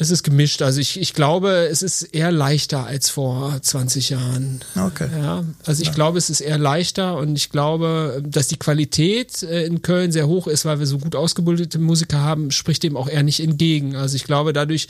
es 0.02 0.12
ist 0.12 0.24
gemischt. 0.24 0.62
Also 0.62 0.80
ich, 0.80 1.00
ich 1.00 1.14
glaube, 1.14 1.68
es 1.70 1.82
ist 1.82 2.04
eher 2.04 2.32
leichter 2.32 2.86
als 2.86 3.10
vor 3.10 3.62
20 3.62 4.10
Jahren. 4.12 4.62
Okay. 4.76 5.10
Ja, 5.16 5.44
also 5.66 5.82
ich 5.82 5.90
ja. 5.90 5.94
glaube, 5.94 6.18
es 6.18 6.30
ist 6.30 6.40
eher 6.40 6.58
leichter 6.58 7.18
und 7.18 7.36
ich 7.36 7.50
glaube, 7.50 8.24
dass 8.26 8.48
die 8.48 8.58
Qualität 8.58 9.44
äh, 9.44 9.66
in 9.66 9.82
Köln 9.82 10.14
sehr 10.14 10.28
hoch 10.28 10.48
ist, 10.48 10.64
weil 10.64 10.80
wir 10.80 10.86
so 10.86 11.00
gut 11.00 11.18
ausgebildete 11.18 11.80
Musiker 11.80 12.22
haben, 12.22 12.50
spricht 12.52 12.84
dem 12.84 12.96
auch 12.96 13.10
eher 13.10 13.24
nicht 13.24 13.42
entgegen. 13.42 13.98
Also 13.98 14.16
ich 14.16 14.24
glaube, 14.24 14.54
dadurch, 14.54 14.88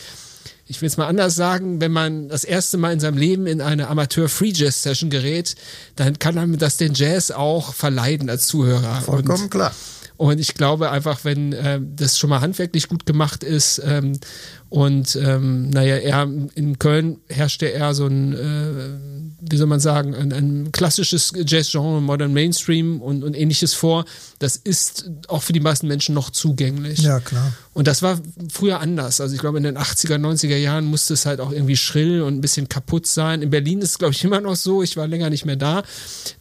ich 0.67 0.80
will 0.80 0.88
es 0.88 0.98
mal 0.98 1.08
anders 1.08 1.34
sagen, 1.34 1.82
wenn 1.82 1.91
man 1.91 2.30
das 2.30 2.43
erste 2.43 2.78
Mal 2.78 2.93
in 2.93 3.00
seinem 3.00 3.17
Leben 3.17 3.48
in 3.48 3.62
eine 3.62 3.88
Amateur-Free-Jazz-Session 3.88 5.10
gerät, 5.10 5.56
dann 5.95 6.19
kann 6.19 6.36
man 6.36 6.60
das 6.60 6.78
den 6.78 6.93
Jazz 6.93 7.32
auch 7.32 7.74
verleiden 7.74 8.30
als 8.30 8.45
Zuhörer. 8.45 9.02
Vollkommen 9.02 9.45
und, 9.45 9.50
klar. 9.50 9.74
Und 10.19 10.38
ich 10.38 10.53
glaube 10.53 10.91
einfach, 10.91 11.23
wenn 11.23 11.53
äh, 11.53 11.79
das 11.95 12.19
schon 12.19 12.29
mal 12.29 12.41
handwerklich 12.41 12.89
gut 12.89 13.05
gemacht 13.05 13.41
ist 13.41 13.82
ähm, 13.86 14.19
und 14.67 15.15
ähm, 15.15 15.69
naja, 15.69 15.95
er 15.95 16.29
in 16.55 16.77
Köln 16.77 17.21
herrschte 17.29 17.67
eher 17.67 17.93
so 17.93 18.05
ein, 18.05 18.34
äh, 18.34 19.39
wie 19.39 19.55
soll 19.55 19.67
man 19.67 19.79
sagen, 19.79 20.13
ein, 20.13 20.34
ein 20.34 20.71
klassisches 20.73 21.32
Jazz-Genre, 21.34 22.01
Modern 22.01 22.34
Mainstream 22.34 23.01
und, 23.01 23.23
und 23.23 23.34
ähnliches 23.34 23.73
vor. 23.73 24.03
Das 24.39 24.58
ist 24.58 25.10
auch 25.29 25.41
für 25.41 25.53
die 25.53 25.62
meisten 25.62 25.88
Menschen 25.88 26.15
noch 26.15 26.32
zugänglich. 26.32 26.99
Ja, 26.99 27.21
klar. 27.21 27.53
Und 27.71 27.88
das 27.88 28.01
war 28.01 28.19
früher 28.51 28.82
anders. 28.82 29.21
Also 29.21 29.36
ich 29.36 29.39
glaube, 29.39 29.58
in 29.58 29.63
den 29.63 29.77
80er, 29.77 30.17
90er 30.17 30.58
Jahren 30.58 30.84
musste 30.84 31.13
es 31.13 31.25
halt 31.25 31.39
auch 31.39 31.53
irgendwie 31.53 31.77
schrill 31.77 32.23
und 32.23 32.36
ein 32.36 32.41
bisschen 32.41 32.67
kaputt 32.67 33.08
sein. 33.08 33.41
In 33.41 33.51
Berlin 33.51 33.79
ist 33.79 33.91
es, 33.91 33.97
glaube 33.99 34.13
ich, 34.13 34.21
immer 34.25 34.41
noch 34.41 34.58
so. 34.58 34.84
Ich 34.84 34.97
war 34.97 35.08
länger 35.08 35.29
nicht 35.29 35.45
mehr 35.45 35.55
da. 35.55 35.84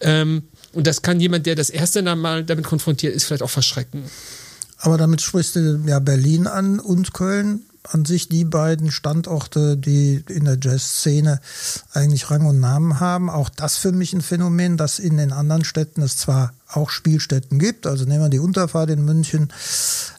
Ähm, 0.01 0.43
und 0.73 0.87
das 0.87 1.03
kann 1.03 1.21
jemand, 1.21 1.47
der 1.47 1.55
das 1.55 1.71
erste 1.71 2.03
Mal 2.03 2.45
damit 2.45 2.65
konfrontiert 2.65 3.15
ist, 3.15 3.25
vielleicht 3.25 3.43
auch 3.43 3.51
verschrecken. 3.51 4.05
Aber 4.79 4.97
damit 4.97 5.21
sprichst 5.21 5.57
du 5.57 5.83
ja 5.87 5.99
Berlin 5.99 6.47
an 6.47 6.81
und 6.81 7.13
Köln. 7.13 7.63
An 7.91 8.05
sich 8.05 8.29
die 8.29 8.45
beiden 8.45 8.91
Standorte, 8.91 9.79
die 9.79 10.23
in 10.29 10.45
der 10.45 10.59
Jazzszene 10.61 11.41
eigentlich 11.95 12.31
Rang 12.31 12.45
und 12.45 12.61
Namen 12.61 13.01
haben. 13.01 13.31
Auch 13.31 13.49
das 13.49 13.79
für 13.79 13.93
mich 13.93 14.13
ein 14.13 14.21
Phänomen, 14.21 14.77
dass 14.77 14.99
in 14.99 15.17
den 15.17 15.33
anderen 15.33 15.65
Städten 15.65 16.03
es 16.03 16.19
zwar 16.19 16.53
auch 16.69 16.91
Spielstätten 16.91 17.59
gibt, 17.59 17.87
also 17.87 18.05
nehmen 18.05 18.25
wir 18.25 18.29
die 18.29 18.41
Unterfahrt 18.41 18.91
in 18.91 19.07
München, 19.07 19.49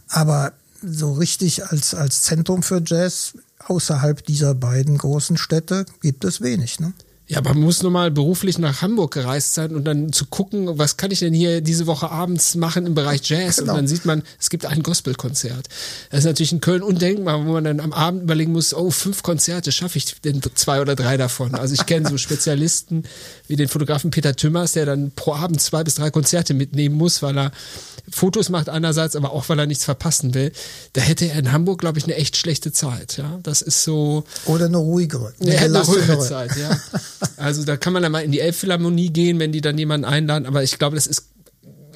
aber 0.08 0.54
so 0.82 1.12
richtig 1.14 1.68
als, 1.68 1.94
als 1.94 2.24
Zentrum 2.24 2.64
für 2.64 2.82
Jazz 2.84 3.34
außerhalb 3.68 4.26
dieser 4.26 4.56
beiden 4.56 4.98
großen 4.98 5.38
Städte 5.38 5.86
gibt 6.02 6.24
es 6.24 6.42
wenig. 6.42 6.80
Ne? 6.80 6.94
Ja, 7.30 7.38
aber 7.38 7.54
man 7.54 7.62
muss 7.62 7.84
nur 7.84 7.92
mal 7.92 8.10
beruflich 8.10 8.58
nach 8.58 8.82
Hamburg 8.82 9.14
gereist 9.14 9.54
sein 9.54 9.76
und 9.76 9.84
dann 9.84 10.12
zu 10.12 10.26
gucken, 10.26 10.80
was 10.80 10.98
kann 10.98 11.12
ich 11.12 11.20
denn 11.20 11.32
hier 11.32 11.62
diese 11.62 11.86
Woche 11.86 12.10
abends 12.10 12.56
machen 12.56 12.88
im 12.88 12.96
Bereich 12.96 13.22
Jazz? 13.30 13.58
Genau. 13.58 13.74
Und 13.74 13.78
dann 13.78 13.88
sieht 13.88 14.04
man, 14.04 14.24
es 14.40 14.50
gibt 14.50 14.66
ein 14.66 14.82
Gospelkonzert. 14.82 15.68
Das 16.10 16.22
ist 16.22 16.26
natürlich 16.26 16.54
in 16.54 16.60
Köln 16.60 16.82
undenkbar, 16.82 17.46
wo 17.46 17.52
man 17.52 17.64
dann 17.64 17.82
am 17.82 17.94
Abend 17.94 18.24
überlegen 18.24 18.52
muss, 18.52 18.74
oh, 18.74 18.90
fünf 18.90 19.22
Konzerte, 19.22 19.72
schaffe 19.72 20.00
ich 20.00 20.20
denn 20.22 20.42
zwei 20.56 20.82
oder 20.82 20.96
drei 20.96 21.18
davon? 21.18 21.54
Also 21.54 21.76
ich 21.76 21.86
kenne 21.86 22.10
so 22.10 22.18
Spezialisten 22.18 23.04
wie 23.48 23.56
den 23.56 23.68
Fotografen 23.68 24.10
Peter 24.10 24.36
Tümmers, 24.36 24.72
der 24.72 24.88
dann 24.88 25.12
pro 25.16 25.36
Abend 25.36 25.62
zwei 25.62 25.84
bis 25.84 25.96
drei 25.96 26.10
Konzerte 26.10 26.56
mitnehmen 26.56 26.96
muss, 26.96 27.22
weil 27.22 27.38
er 27.38 27.52
Fotos 28.12 28.50
macht 28.50 28.70
einerseits, 28.70 29.16
aber 29.16 29.34
auch 29.34 29.50
weil 29.50 29.60
er 29.60 29.66
nichts 29.68 29.86
verpassen 29.86 30.34
will, 30.34 30.52
da 30.94 31.02
hätte 31.02 31.26
er 31.26 31.38
in 31.38 31.52
Hamburg, 31.52 31.80
glaube 31.80 32.00
ich, 32.00 32.06
eine 32.06 32.16
echt 32.16 32.38
schlechte 32.38 32.72
Zeit. 32.72 33.18
Ja, 33.18 33.40
das 33.44 33.62
ist 33.62 33.84
so. 33.84 34.24
Oder 34.46 34.66
eine 34.66 34.78
ruhigere. 34.78 35.34
Eine, 35.40 35.58
eine 35.58 35.82
ruhige 35.82 36.18
Zeit, 36.20 36.58
ja. 36.58 36.80
Also 37.38 37.66
da 37.66 37.78
kann 37.78 37.94
man 37.94 38.04
dann 38.04 38.12
mal 38.12 38.24
in 38.24 38.32
die 38.32 38.40
Elbphilharmonie 38.40 39.10
gehen, 39.10 39.40
wenn 39.40 39.52
die 39.52 39.62
dann 39.62 39.78
jemanden 39.78 40.06
einladen, 40.06 40.46
aber 40.46 40.64
ich 40.64 40.78
glaube, 40.78 40.96
das 40.96 41.08
ist 41.08 41.30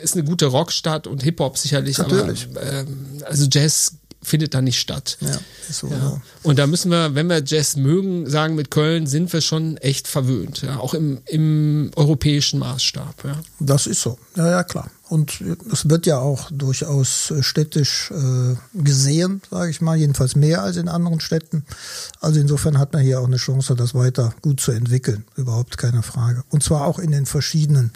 ist 0.04 0.16
eine 0.16 0.26
gute 0.26 0.48
Rockstadt 0.48 1.08
und 1.08 1.24
Hip-Hop 1.24 1.58
sicherlich, 1.58 1.98
Natürlich. 1.98 2.50
aber 2.52 2.62
ähm, 2.62 2.98
also 3.24 3.48
Jazz 3.50 4.00
findet 4.24 4.54
da 4.54 4.62
nicht 4.62 4.80
statt. 4.80 5.18
Ja, 5.22 5.38
so. 5.70 5.88
Ja. 5.88 6.22
Und 6.44 6.60
da 6.60 6.68
müssen 6.68 6.92
wir, 6.92 7.16
wenn 7.16 7.28
wir 7.28 7.44
Jazz 7.46 7.76
mögen, 7.76 8.30
sagen, 8.30 8.56
mit 8.56 8.72
Köln 8.72 9.08
sind 9.08 9.32
wir 9.34 9.42
schon 9.42 9.78
echt 9.78 10.08
verwöhnt, 10.08 10.62
ja, 10.62 10.78
auch 10.78 10.94
im, 10.94 11.20
im 11.26 11.92
europäischen 11.96 12.60
Maßstab. 12.60 13.24
Ja. 13.24 13.40
Das 13.60 13.88
ist 13.88 14.02
so, 14.02 14.18
ja, 14.36 14.50
ja, 14.50 14.64
klar. 14.64 14.90
Und 15.10 15.42
es 15.72 15.90
wird 15.90 16.08
ja 16.08 16.18
auch 16.18 16.50
durchaus 16.50 17.30
äh, 17.30 17.44
städtisch 17.44 18.12
äh, 18.12 18.56
gesehen, 18.74 19.42
sage 19.52 19.70
ich 19.70 19.80
mal, 19.80 19.96
jedenfalls 19.96 20.36
mehr 20.36 20.64
als 20.64 20.78
in 20.78 20.88
anderen 20.88 21.20
Städten. 21.20 21.66
Also 22.20 22.40
insofern 22.40 22.80
hat 22.80 22.94
man 22.94 23.04
hier 23.04 23.20
auch 23.20 23.28
eine 23.28 23.38
Chance, 23.38 23.76
das 23.76 23.94
weiter 23.94 24.34
gut 24.42 24.60
zu 24.60 24.72
entwickeln, 24.72 25.26
überhaupt 25.36 25.78
keine 25.78 26.02
Frage. 26.02 26.44
Und 26.50 26.64
zwar 26.64 26.88
auch 26.88 26.98
in 26.98 27.12
den 27.12 27.28
verschiedenen 27.28 27.92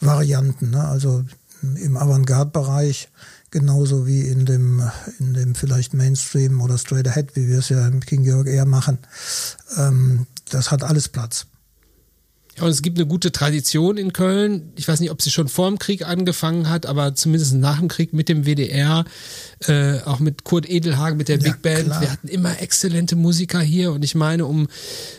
Varianten, 0.00 0.70
ne? 0.70 0.84
also 0.84 1.24
im 1.62 1.96
Avantgarde-Bereich 1.96 3.08
genauso 3.50 4.06
wie 4.06 4.22
in 4.22 4.46
dem, 4.46 4.82
in 5.18 5.34
dem 5.34 5.54
vielleicht 5.54 5.94
Mainstream 5.94 6.60
oder 6.60 6.78
Straight 6.78 7.08
Ahead, 7.08 7.36
wie 7.36 7.48
wir 7.48 7.58
es 7.58 7.68
ja 7.68 7.86
im 7.86 8.00
King 8.00 8.22
Georg 8.22 8.46
eher 8.46 8.66
machen. 8.66 8.98
Ähm, 9.76 10.26
das 10.50 10.70
hat 10.70 10.82
alles 10.82 11.08
Platz. 11.08 11.46
Ja, 12.58 12.64
und 12.64 12.70
es 12.70 12.82
gibt 12.82 12.98
eine 12.98 13.06
gute 13.06 13.32
Tradition 13.32 13.96
in 13.96 14.12
Köln. 14.12 14.72
Ich 14.76 14.88
weiß 14.88 15.00
nicht, 15.00 15.10
ob 15.10 15.22
sie 15.22 15.30
schon 15.30 15.48
vor 15.48 15.68
dem 15.68 15.78
Krieg 15.78 16.06
angefangen 16.06 16.68
hat, 16.68 16.86
aber 16.86 17.14
zumindest 17.14 17.54
nach 17.54 17.78
dem 17.78 17.88
Krieg 17.88 18.12
mit 18.12 18.28
dem 18.28 18.44
WDR, 18.44 19.04
äh, 19.66 20.00
auch 20.00 20.18
mit 20.18 20.44
Kurt 20.44 20.68
Edelhagen, 20.68 21.16
mit 21.16 21.28
der 21.28 21.38
ja, 21.38 21.42
Big 21.44 21.62
Band. 21.62 21.86
Klar. 21.86 22.00
Wir 22.00 22.12
hatten 22.12 22.28
immer 22.28 22.60
exzellente 22.60 23.16
Musiker 23.16 23.60
hier 23.60 23.92
und 23.92 24.04
ich 24.04 24.14
meine, 24.14 24.46
um 24.46 24.68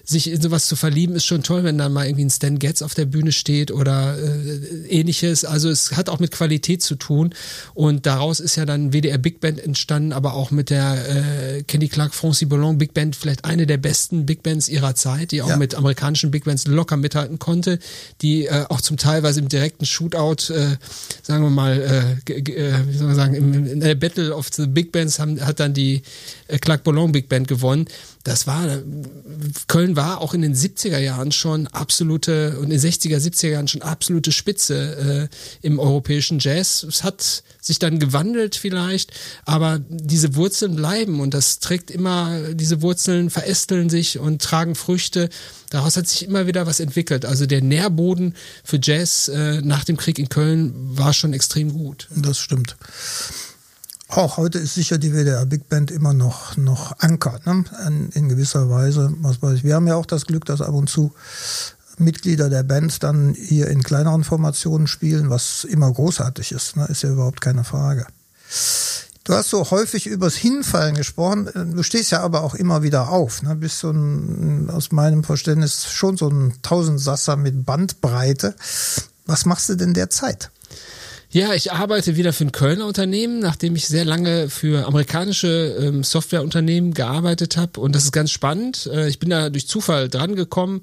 sich 0.04 0.30
in 0.30 0.42
sowas 0.42 0.68
zu 0.68 0.76
verlieben, 0.76 1.16
ist 1.16 1.26
schon 1.26 1.44
toll, 1.44 1.64
wenn 1.64 1.78
dann 1.78 1.94
mal 1.94 2.06
irgendwie 2.06 2.26
ein 2.26 2.30
Stan 2.30 2.60
Getz 2.60 2.82
auf 2.82 2.94
der 2.94 3.06
Bühne 3.06 3.32
steht 3.32 3.72
oder 3.72 4.18
äh, 4.18 4.88
ähnliches. 4.88 5.46
Also 5.46 5.70
es 5.70 5.94
hat 5.94 6.10
auch 6.10 6.20
mit 6.20 6.32
Qualität 6.32 6.84
zu 6.84 6.96
tun 6.96 7.34
und 7.74 8.06
daraus 8.06 8.40
ist 8.40 8.56
ja 8.56 8.66
dann 8.66 8.92
WDR 8.92 9.18
Big 9.18 9.40
Band 9.40 9.60
entstanden, 9.60 10.14
aber 10.14 10.34
auch 10.34 10.52
mit 10.52 10.70
der 10.70 11.58
äh, 11.58 11.64
Kenny 11.64 11.88
Clark 11.88 12.14
Francis 12.14 12.50
Ballon 12.50 12.78
Big 12.78 12.94
Band, 12.94 13.16
vielleicht 13.16 13.46
eine 13.46 13.66
der 13.66 13.78
besten 13.78 14.26
Big 14.26 14.44
Bands 14.44 14.68
ihrer 14.68 14.96
Zeit, 14.96 15.32
die 15.32 15.42
auch 15.42 15.50
ja. 15.50 15.58
mit 15.58 15.76
amerikanischen 15.76 16.32
Big 16.32 16.46
Bands 16.46 16.68
locker 16.68 16.98
mithalten 16.98 17.29
mithalten 17.30 17.40
konnte, 17.40 17.80
die 18.22 18.46
äh, 18.46 18.66
auch 18.70 18.82
zum 18.82 18.98
Teilweise 18.98 19.40
im 19.40 19.50
direkten 19.50 19.86
Shootout, 19.86 20.52
äh, 20.54 20.78
sagen 21.22 21.44
wir 21.44 21.50
mal, 21.50 22.18
äh, 22.28 22.34
äh, 22.34 22.74
wie 22.88 22.98
soll 22.98 23.08
man 23.08 23.16
sagen, 23.16 23.36
im, 23.36 23.68
in 23.68 23.80
der 23.80 23.96
Battle 23.96 24.36
of 24.36 24.50
the 24.54 24.68
Big 24.68 24.92
Bands 24.92 25.20
haben, 25.20 25.40
hat 25.46 25.60
dann 25.60 25.74
die 25.74 26.02
äh, 26.48 26.58
Clark 26.58 26.84
Boulogne 26.84 27.12
Big 27.12 27.30
Band 27.30 27.48
gewonnen 27.48 27.86
das 28.24 28.48
war, 28.48 28.68
Köln 29.68 29.96
war 29.96 30.20
auch 30.20 30.34
in 30.34 30.42
den 30.42 30.54
70er 30.54 30.98
Jahren 30.98 31.32
schon 31.32 31.68
absolute, 31.68 32.58
und 32.58 32.66
in 32.66 32.72
den 32.72 32.80
60er, 32.80 33.18
70er 33.18 33.50
Jahren 33.50 33.68
schon 33.70 33.82
absolute 33.82 34.34
Spitze 34.34 35.30
äh, 35.32 35.66
im 35.66 35.80
europäischen 35.80 36.40
Jazz. 36.40 36.84
Es 36.84 37.04
hat 37.04 37.44
sich 37.62 37.80
dann 37.80 37.98
gewandelt 38.00 38.56
vielleicht, 38.56 39.14
aber 39.46 39.80
diese 39.88 40.36
Wurzeln 40.36 40.76
bleiben 40.76 41.22
und 41.22 41.34
das 41.34 41.60
trägt 41.60 41.92
immer, 41.92 42.54
diese 42.54 42.82
Wurzeln 42.82 43.30
verästeln 43.30 43.90
sich 43.90 44.20
und 44.20 44.42
tragen 44.42 44.76
Früchte. 44.76 45.30
Daraus 45.70 45.96
hat 45.96 46.08
sich 46.08 46.26
immer 46.26 46.46
wieder 46.46 46.68
was 46.68 46.82
entwickelt. 46.82 47.26
Also 47.26 47.46
der 47.46 47.62
Nährboden 47.62 48.36
für 48.64 48.80
Jazz 48.82 49.30
äh, 49.30 49.62
nach 49.62 49.86
dem 49.86 49.96
Krieg 49.96 50.20
in 50.20 50.28
Köln 50.28 50.74
war 50.76 51.14
schon 51.14 51.32
extrem 51.32 51.72
gut. 51.72 52.08
Das 52.16 52.38
stimmt. 52.38 52.76
Auch 54.10 54.38
heute 54.38 54.58
ist 54.58 54.74
sicher 54.74 54.98
die 54.98 55.14
WDR 55.14 55.46
Big 55.46 55.70
Band 55.70 55.92
immer 55.92 56.14
noch, 56.14 56.58
noch 56.58 56.98
Anker, 56.98 57.40
ne? 57.46 57.64
in, 57.86 58.10
in 58.10 58.28
gewisser 58.28 58.68
Weise. 58.68 59.14
Was 59.22 59.40
weiß 59.40 59.58
ich. 59.58 59.64
Wir 59.64 59.76
haben 59.76 59.88
ja 59.88 59.96
auch 59.96 60.08
das 60.08 60.26
Glück, 60.26 60.46
dass 60.46 60.62
ab 60.62 60.74
und 60.74 60.90
zu 60.90 61.14
Mitglieder 62.00 62.50
der 62.50 62.64
Band 62.64 63.04
dann 63.04 63.36
hier 63.36 63.68
in 63.68 63.84
kleineren 63.84 64.24
Formationen 64.24 64.88
spielen, 64.88 65.30
was 65.30 65.64
immer 65.64 65.94
großartig 65.94 66.54
ist, 66.54 66.76
ne? 66.76 66.86
ist 66.86 67.04
ja 67.04 67.12
überhaupt 67.12 67.40
keine 67.40 67.64
Frage. 67.64 68.08
Du 69.26 69.36
hast 69.36 69.52
so 69.52 69.70
häufig 69.70 70.08
übers 70.08 70.36
Hinfallen 70.36 70.96
gesprochen. 70.96 71.48
Du 71.76 71.84
stehst 71.84 72.10
ja 72.10 72.22
aber 72.22 72.42
auch 72.42 72.56
immer 72.56 72.82
wieder 72.82 73.10
auf. 73.10 73.44
Ne? 73.44 73.56
Bist 73.56 73.78
so 73.78 73.92
ein, 73.92 74.72
aus 74.72 74.92
meinem 74.92 75.24
Verständnis 75.24 75.86
schon 75.86 76.18
so 76.18 76.30
ein 76.30 76.56
Tausendsasser 76.64 77.36
mit 77.36 77.64
Bandbreite. 77.64 78.56
Was 79.28 79.46
machst 79.46 79.70
du 79.70 79.76
denn 79.76 79.94
derzeit? 79.94 80.50
Ja, 81.32 81.54
ich 81.54 81.72
arbeite 81.72 82.18
wieder 82.18 82.34
für 82.34 82.46
ein 82.46 82.52
Kölner 82.52 82.88
Unternehmen, 82.88 83.38
nachdem 83.38 83.76
ich 83.76 83.88
sehr 83.88 84.04
lange 84.04 84.50
für 84.50 84.88
amerikanische 84.88 85.78
ähm, 85.80 86.04
Softwareunternehmen 86.04 86.96
gearbeitet 86.96 87.56
habe. 87.56 87.80
Und 87.80 87.94
das 87.94 88.06
ist 88.06 88.12
ganz 88.14 88.32
spannend. 88.32 88.90
Äh, 88.92 89.10
ich 89.10 89.20
bin 89.20 89.30
da 89.30 89.52
durch 89.52 89.68
Zufall 89.68 90.10
dran 90.10 90.36
gekommen. 90.36 90.82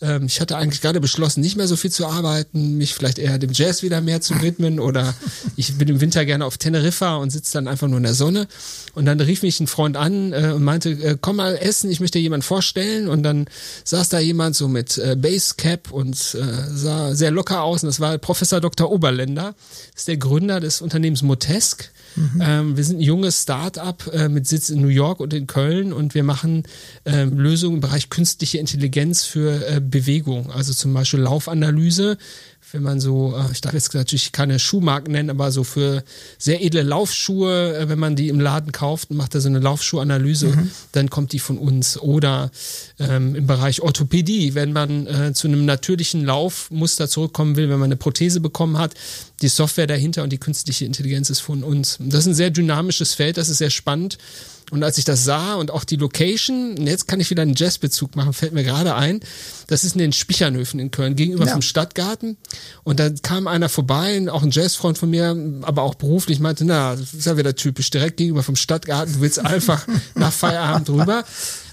Ähm, 0.00 0.26
ich 0.26 0.40
hatte 0.40 0.56
eigentlich 0.56 0.82
gerade 0.82 1.00
beschlossen, 1.00 1.40
nicht 1.40 1.56
mehr 1.56 1.66
so 1.66 1.74
viel 1.74 1.90
zu 1.90 2.06
arbeiten, 2.06 2.76
mich 2.78 2.94
vielleicht 2.94 3.18
eher 3.18 3.38
dem 3.38 3.50
Jazz 3.52 3.82
wieder 3.82 4.00
mehr 4.00 4.20
zu 4.20 4.40
widmen. 4.40 4.78
Oder 4.88 5.16
ich 5.56 5.76
bin 5.78 5.88
im 5.88 6.00
Winter 6.00 6.24
gerne 6.24 6.44
auf 6.44 6.58
Teneriffa 6.58 7.16
und 7.16 7.30
sitze 7.30 7.54
dann 7.54 7.66
einfach 7.66 7.88
nur 7.88 7.96
in 7.96 8.04
der 8.04 8.14
Sonne. 8.14 8.46
Und 8.94 9.04
dann 9.04 9.18
rief 9.18 9.42
mich 9.42 9.58
ein 9.58 9.66
Freund 9.66 9.96
an 9.96 10.32
äh, 10.32 10.52
und 10.54 10.62
meinte, 10.62 10.90
äh, 10.90 11.16
komm 11.20 11.36
mal 11.36 11.56
essen, 11.56 11.90
ich 11.90 11.98
möchte 11.98 12.18
dir 12.18 12.22
jemanden 12.22 12.44
vorstellen. 12.44 13.08
Und 13.08 13.24
dann 13.24 13.46
saß 13.82 14.10
da 14.10 14.20
jemand 14.20 14.54
so 14.54 14.68
mit 14.68 14.96
äh, 14.96 15.16
Basecap 15.16 15.90
und 15.90 16.14
äh, 16.36 16.38
sah 16.72 17.16
sehr 17.16 17.32
locker 17.32 17.64
aus. 17.64 17.82
Und 17.82 17.88
das 17.88 17.98
war 17.98 18.16
Professor 18.18 18.60
Dr. 18.60 18.92
Oberländer 18.92 19.56
ist 19.98 20.08
der 20.08 20.16
Gründer 20.16 20.60
des 20.60 20.80
Unternehmens 20.80 21.22
Motesk. 21.22 21.90
Mhm. 22.14 22.40
Ähm, 22.40 22.76
wir 22.76 22.84
sind 22.84 22.98
ein 22.98 23.02
junges 23.02 23.42
Start-up 23.42 24.08
äh, 24.12 24.28
mit 24.28 24.46
Sitz 24.46 24.70
in 24.70 24.80
New 24.80 24.88
York 24.88 25.20
und 25.20 25.34
in 25.34 25.46
Köln 25.46 25.92
und 25.92 26.14
wir 26.14 26.22
machen 26.22 26.62
äh, 27.04 27.24
Lösungen 27.24 27.76
im 27.76 27.80
Bereich 27.80 28.08
künstliche 28.08 28.58
Intelligenz 28.58 29.24
für 29.24 29.66
äh, 29.68 29.80
Bewegung, 29.80 30.50
also 30.50 30.72
zum 30.72 30.94
Beispiel 30.94 31.20
Laufanalyse 31.20 32.16
wenn 32.72 32.82
man 32.82 33.00
so, 33.00 33.34
äh, 33.36 33.52
ich 33.52 33.60
darf 33.60 33.72
jetzt 33.72 33.94
natürlich 33.94 34.32
keine 34.32 34.58
Schuhmarken 34.58 35.12
nennen, 35.12 35.30
aber 35.30 35.50
so 35.50 35.64
für 35.64 36.04
sehr 36.38 36.62
edle 36.62 36.82
Laufschuhe, 36.82 37.76
äh, 37.76 37.88
wenn 37.88 37.98
man 37.98 38.16
die 38.16 38.28
im 38.28 38.40
Laden 38.40 38.72
kauft 38.72 39.10
und 39.10 39.16
macht 39.16 39.34
da 39.34 39.40
so 39.40 39.48
eine 39.48 39.58
Laufschuhanalyse, 39.58 40.48
mhm. 40.48 40.70
dann 40.92 41.10
kommt 41.10 41.32
die 41.32 41.38
von 41.38 41.58
uns. 41.58 41.98
Oder 41.98 42.50
ähm, 42.98 43.34
im 43.34 43.46
Bereich 43.46 43.80
Orthopädie, 43.80 44.54
wenn 44.54 44.72
man 44.72 45.06
äh, 45.06 45.32
zu 45.32 45.48
einem 45.48 45.64
natürlichen 45.64 46.24
Laufmuster 46.24 47.08
zurückkommen 47.08 47.56
will, 47.56 47.68
wenn 47.70 47.78
man 47.78 47.88
eine 47.88 47.96
Prothese 47.96 48.40
bekommen 48.40 48.78
hat, 48.78 48.94
die 49.40 49.48
Software 49.48 49.86
dahinter 49.86 50.22
und 50.22 50.30
die 50.30 50.38
künstliche 50.38 50.84
Intelligenz 50.84 51.30
ist 51.30 51.40
von 51.40 51.62
uns. 51.62 51.98
Das 52.00 52.20
ist 52.20 52.26
ein 52.26 52.34
sehr 52.34 52.50
dynamisches 52.50 53.14
Feld, 53.14 53.36
das 53.36 53.48
ist 53.48 53.58
sehr 53.58 53.70
spannend. 53.70 54.18
Und 54.70 54.82
als 54.82 54.98
ich 54.98 55.04
das 55.04 55.24
sah 55.24 55.54
und 55.54 55.70
auch 55.70 55.84
die 55.84 55.96
Location, 55.96 56.76
jetzt 56.86 57.08
kann 57.08 57.20
ich 57.20 57.30
wieder 57.30 57.42
einen 57.42 57.54
Jazzbezug 57.54 58.16
machen, 58.16 58.32
fällt 58.32 58.52
mir 58.52 58.64
gerade 58.64 58.94
ein, 58.94 59.20
das 59.66 59.84
ist 59.84 59.94
in 59.94 60.00
den 60.00 60.12
Spichernhöfen 60.12 60.78
in 60.80 60.90
Köln, 60.90 61.16
gegenüber 61.16 61.46
ja. 61.46 61.52
vom 61.52 61.62
Stadtgarten. 61.62 62.36
Und 62.84 63.00
da 63.00 63.10
kam 63.22 63.46
einer 63.46 63.68
vorbei, 63.68 64.26
auch 64.30 64.42
ein 64.42 64.50
Jazzfreund 64.50 64.98
von 64.98 65.10
mir, 65.10 65.36
aber 65.62 65.82
auch 65.82 65.94
beruflich, 65.94 66.40
meinte, 66.40 66.64
na, 66.64 66.96
das 66.96 67.14
ist 67.14 67.26
ja 67.26 67.36
wieder 67.36 67.54
typisch, 67.54 67.90
direkt 67.90 68.18
gegenüber 68.18 68.42
vom 68.42 68.56
Stadtgarten, 68.56 69.14
du 69.14 69.20
willst 69.20 69.38
einfach 69.38 69.86
nach 70.14 70.32
Feierabend 70.32 70.88
drüber. 70.88 71.24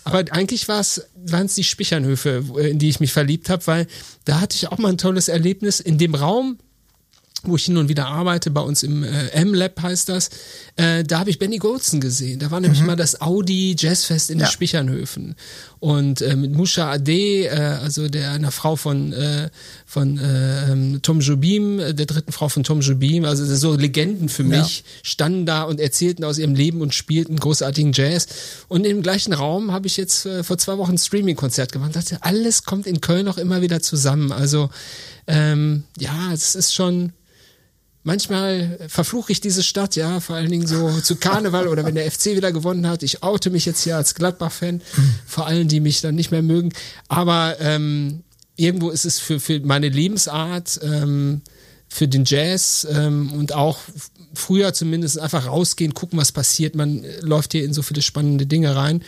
Aber 0.03 0.23
eigentlich 0.31 0.67
war 0.67 0.79
es, 0.79 1.03
waren 1.15 1.47
es 1.47 1.55
die 1.55 1.63
Spichernhöfe, 1.63 2.43
in 2.59 2.77
die 2.77 2.89
ich 2.89 2.99
mich 2.99 3.11
verliebt 3.11 3.49
habe, 3.49 3.65
weil 3.65 3.87
da 4.23 4.39
hatte 4.39 4.55
ich 4.55 4.71
auch 4.71 4.77
mal 4.77 4.89
ein 4.89 4.99
tolles 4.99 5.27
Erlebnis. 5.27 5.79
In 5.79 5.97
dem 5.97 6.13
Raum 6.13 6.59
wo 7.47 7.55
ich 7.55 7.65
hin 7.65 7.77
und 7.77 7.89
wieder 7.89 8.07
arbeite, 8.07 8.51
bei 8.51 8.61
uns 8.61 8.83
im 8.83 9.03
äh, 9.03 9.27
M-Lab 9.29 9.81
heißt 9.81 10.09
das, 10.09 10.29
äh, 10.75 11.03
da 11.03 11.19
habe 11.19 11.29
ich 11.29 11.39
Benny 11.39 11.57
Golson 11.57 12.01
gesehen. 12.01 12.39
Da 12.39 12.51
war 12.51 12.59
nämlich 12.59 12.81
mhm. 12.81 12.87
mal 12.87 12.95
das 12.95 13.21
Audi 13.21 13.75
Jazzfest 13.77 14.29
in 14.29 14.39
ja. 14.39 14.45
den 14.45 14.51
Spichernhöfen. 14.51 15.35
Und 15.79 16.21
äh, 16.21 16.35
mit 16.35 16.51
Musha 16.51 16.91
Ade, 16.91 17.45
äh, 17.45 17.49
also 17.83 18.09
der 18.09 18.31
einer 18.31 18.51
Frau 18.51 18.75
von, 18.75 19.13
äh, 19.13 19.49
von 19.85 20.17
äh, 20.17 20.71
ähm, 20.71 20.99
Tom 21.01 21.19
Jobim, 21.19 21.77
der 21.77 22.05
dritten 22.05 22.31
Frau 22.31 22.49
von 22.49 22.63
Tom 22.63 22.81
Jobim, 22.81 23.25
also 23.25 23.45
so 23.55 23.75
Legenden 23.75 24.29
für 24.29 24.43
mich, 24.43 24.79
ja. 24.79 24.83
standen 25.03 25.45
da 25.45 25.63
und 25.63 25.79
erzählten 25.79 26.23
aus 26.23 26.37
ihrem 26.37 26.55
Leben 26.55 26.81
und 26.81 26.93
spielten 26.93 27.37
großartigen 27.37 27.93
Jazz. 27.93 28.27
Und 28.67 28.85
im 28.85 29.01
gleichen 29.01 29.33
Raum 29.33 29.71
habe 29.71 29.87
ich 29.87 29.97
jetzt 29.97 30.27
vor 30.41 30.57
zwei 30.57 30.77
Wochen 30.77 30.93
ein 30.93 30.97
Streaming-Konzert 30.97 31.71
gemacht. 31.71 31.91
Ich 31.95 32.03
dachte, 32.03 32.17
alles 32.21 32.63
kommt 32.63 32.87
in 32.87 33.01
Köln 33.01 33.27
auch 33.27 33.37
immer 33.37 33.61
wieder 33.61 33.81
zusammen. 33.81 34.31
Also 34.31 34.69
ähm, 35.27 35.83
ja, 35.99 36.31
es 36.33 36.55
ist 36.55 36.73
schon 36.73 37.13
manchmal 38.05 38.77
verfluche 38.87 39.31
ich 39.31 39.41
diese 39.41 39.63
Stadt, 39.63 39.95
ja, 39.95 40.21
vor 40.21 40.35
allen 40.37 40.49
Dingen 40.49 40.67
so 40.67 41.01
zu 41.01 41.17
Karneval 41.17 41.67
oder 41.67 41.83
wenn 41.83 41.95
der 41.95 42.09
FC 42.09 42.27
wieder 42.27 42.53
gewonnen 42.53 42.87
hat. 42.87 43.03
Ich 43.03 43.23
oute 43.23 43.49
mich 43.49 43.65
jetzt 43.65 43.83
hier 43.83 43.97
als 43.97 44.15
Gladbach-Fan, 44.15 44.81
vor 45.25 45.47
allen, 45.47 45.67
die 45.67 45.81
mich 45.81 46.01
dann 46.01 46.15
nicht 46.15 46.31
mehr 46.31 46.43
mögen. 46.43 46.71
Aber 47.09 47.57
ähm, 47.59 48.23
irgendwo 48.55 48.91
ist 48.91 49.05
es 49.05 49.19
für, 49.19 49.39
für 49.39 49.59
meine 49.61 49.89
Lebensart, 49.89 50.79
ähm, 50.83 51.41
für 51.87 52.07
den 52.07 52.25
Jazz 52.25 52.87
ähm, 52.89 53.31
und 53.33 53.53
auch 53.53 53.79
früher 54.33 54.73
zumindest 54.73 55.17
einfach 55.17 55.47
rausgehen, 55.47 55.93
gucken, 55.93 56.19
was 56.19 56.31
passiert. 56.31 56.75
Man 56.75 57.03
läuft 57.21 57.53
hier 57.53 57.63
in 57.63 57.73
so 57.73 57.81
viele 57.81 58.01
spannende 58.01 58.45
Dinge 58.45 58.75
rein. 58.75 59.01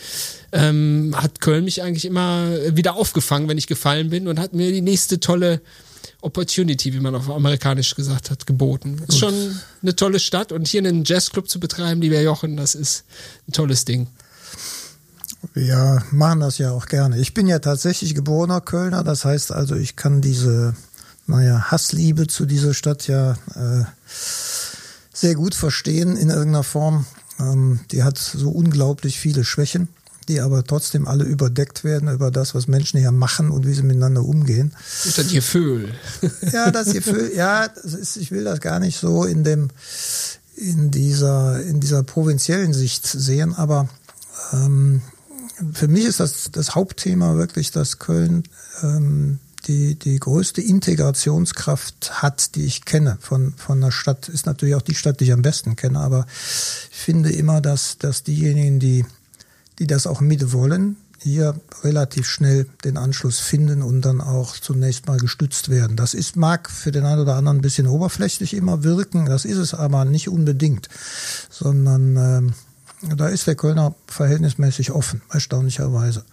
Ähm, 0.52 1.14
hat 1.16 1.40
Köln 1.40 1.64
mich 1.64 1.82
eigentlich 1.82 2.04
immer 2.04 2.48
wieder 2.74 2.96
aufgefangen, 2.96 3.48
wenn 3.48 3.58
ich 3.58 3.66
gefallen 3.66 4.10
bin 4.10 4.26
und 4.26 4.40
hat 4.40 4.54
mir 4.54 4.72
die 4.72 4.80
nächste 4.80 5.20
tolle 5.20 5.60
Opportunity, 6.20 6.92
wie 6.92 7.00
man 7.00 7.14
auf 7.14 7.30
amerikanisch 7.30 7.94
gesagt 7.94 8.30
hat, 8.30 8.46
geboten. 8.46 9.00
Ist 9.06 9.18
schon 9.18 9.60
eine 9.82 9.94
tolle 9.94 10.18
Stadt 10.18 10.50
und 10.50 10.66
hier 10.66 10.80
einen 10.80 11.04
Jazzclub 11.04 11.48
zu 11.48 11.60
betreiben, 11.60 12.00
lieber 12.00 12.20
Jochen, 12.20 12.56
das 12.56 12.74
ist 12.74 13.04
ein 13.46 13.52
tolles 13.52 13.84
Ding. 13.84 14.08
Wir 15.54 16.02
machen 16.10 16.40
das 16.40 16.58
ja 16.58 16.72
auch 16.72 16.86
gerne. 16.86 17.18
Ich 17.18 17.34
bin 17.34 17.46
ja 17.46 17.60
tatsächlich 17.60 18.16
geborener 18.16 18.60
Kölner, 18.60 19.04
das 19.04 19.24
heißt 19.24 19.52
also, 19.52 19.76
ich 19.76 19.94
kann 19.94 20.20
diese, 20.20 20.74
naja, 21.26 21.70
Hassliebe 21.70 22.26
zu 22.26 22.46
dieser 22.46 22.74
Stadt 22.74 23.06
ja 23.06 23.32
äh, 23.54 23.84
sehr 25.12 25.36
gut 25.36 25.54
verstehen 25.54 26.16
in 26.16 26.30
irgendeiner 26.30 26.64
Form. 26.64 27.06
Ähm, 27.38 27.80
die 27.92 28.02
hat 28.02 28.18
so 28.18 28.50
unglaublich 28.50 29.20
viele 29.20 29.44
Schwächen 29.44 29.88
die 30.28 30.40
aber 30.40 30.64
trotzdem 30.64 31.08
alle 31.08 31.24
überdeckt 31.24 31.84
werden 31.84 32.08
über 32.08 32.30
das, 32.30 32.54
was 32.54 32.68
Menschen 32.68 33.00
hier 33.00 33.12
machen 33.12 33.50
und 33.50 33.66
wie 33.66 33.74
sie 33.74 33.82
miteinander 33.82 34.24
umgehen. 34.24 34.74
Und 35.04 35.18
das 35.18 35.28
Gefühl. 35.28 35.88
Ja, 36.52 36.70
das 36.70 36.92
Gefühl, 36.92 37.32
ja, 37.34 37.68
das 37.68 37.94
ist, 37.94 38.16
ich 38.16 38.30
will 38.30 38.44
das 38.44 38.60
gar 38.60 38.80
nicht 38.80 38.98
so 38.98 39.24
in 39.24 39.44
dem, 39.44 39.68
in 40.56 40.90
dieser, 40.90 41.62
in 41.62 41.80
dieser 41.80 42.02
provinziellen 42.02 42.72
Sicht 42.72 43.06
sehen, 43.06 43.54
aber 43.54 43.88
ähm, 44.52 45.02
für 45.72 45.88
mich 45.88 46.04
ist 46.04 46.20
das, 46.20 46.50
das 46.52 46.74
Hauptthema 46.74 47.36
wirklich, 47.36 47.70
dass 47.70 47.98
Köln 47.98 48.44
ähm, 48.82 49.38
die, 49.66 49.96
die 49.96 50.18
größte 50.18 50.62
Integrationskraft 50.62 52.22
hat, 52.22 52.54
die 52.54 52.64
ich 52.64 52.84
kenne 52.84 53.18
von, 53.20 53.52
von 53.56 53.78
einer 53.78 53.92
Stadt. 53.92 54.28
Ist 54.28 54.46
natürlich 54.46 54.74
auch 54.74 54.82
die 54.82 54.94
Stadt, 54.94 55.20
die 55.20 55.24
ich 55.24 55.32
am 55.32 55.42
besten 55.42 55.76
kenne, 55.76 55.98
aber 55.98 56.26
ich 56.90 56.96
finde 56.96 57.30
immer, 57.30 57.60
dass, 57.60 57.98
dass 57.98 58.22
diejenigen, 58.22 58.78
die 58.78 59.04
die 59.78 59.86
das 59.86 60.06
auch 60.06 60.20
mit 60.20 60.52
wollen, 60.52 60.96
hier 61.20 61.60
relativ 61.82 62.28
schnell 62.28 62.66
den 62.84 62.96
Anschluss 62.96 63.40
finden 63.40 63.82
und 63.82 64.02
dann 64.02 64.20
auch 64.20 64.56
zunächst 64.56 65.06
mal 65.06 65.18
gestützt 65.18 65.68
werden. 65.68 65.96
Das 65.96 66.14
ist, 66.14 66.36
mag 66.36 66.70
für 66.70 66.92
den 66.92 67.04
einen 67.04 67.20
oder 67.20 67.34
anderen 67.34 67.58
ein 67.58 67.62
bisschen 67.62 67.88
oberflächlich 67.88 68.54
immer 68.54 68.84
wirken, 68.84 69.26
das 69.26 69.44
ist 69.44 69.58
es 69.58 69.74
aber 69.74 70.04
nicht 70.04 70.28
unbedingt, 70.28 70.88
sondern 71.50 72.16
äh, 72.16 73.16
da 73.16 73.28
ist 73.28 73.46
der 73.46 73.56
Kölner 73.56 73.94
verhältnismäßig 74.06 74.92
offen, 74.92 75.22
erstaunlicherweise. 75.30 76.24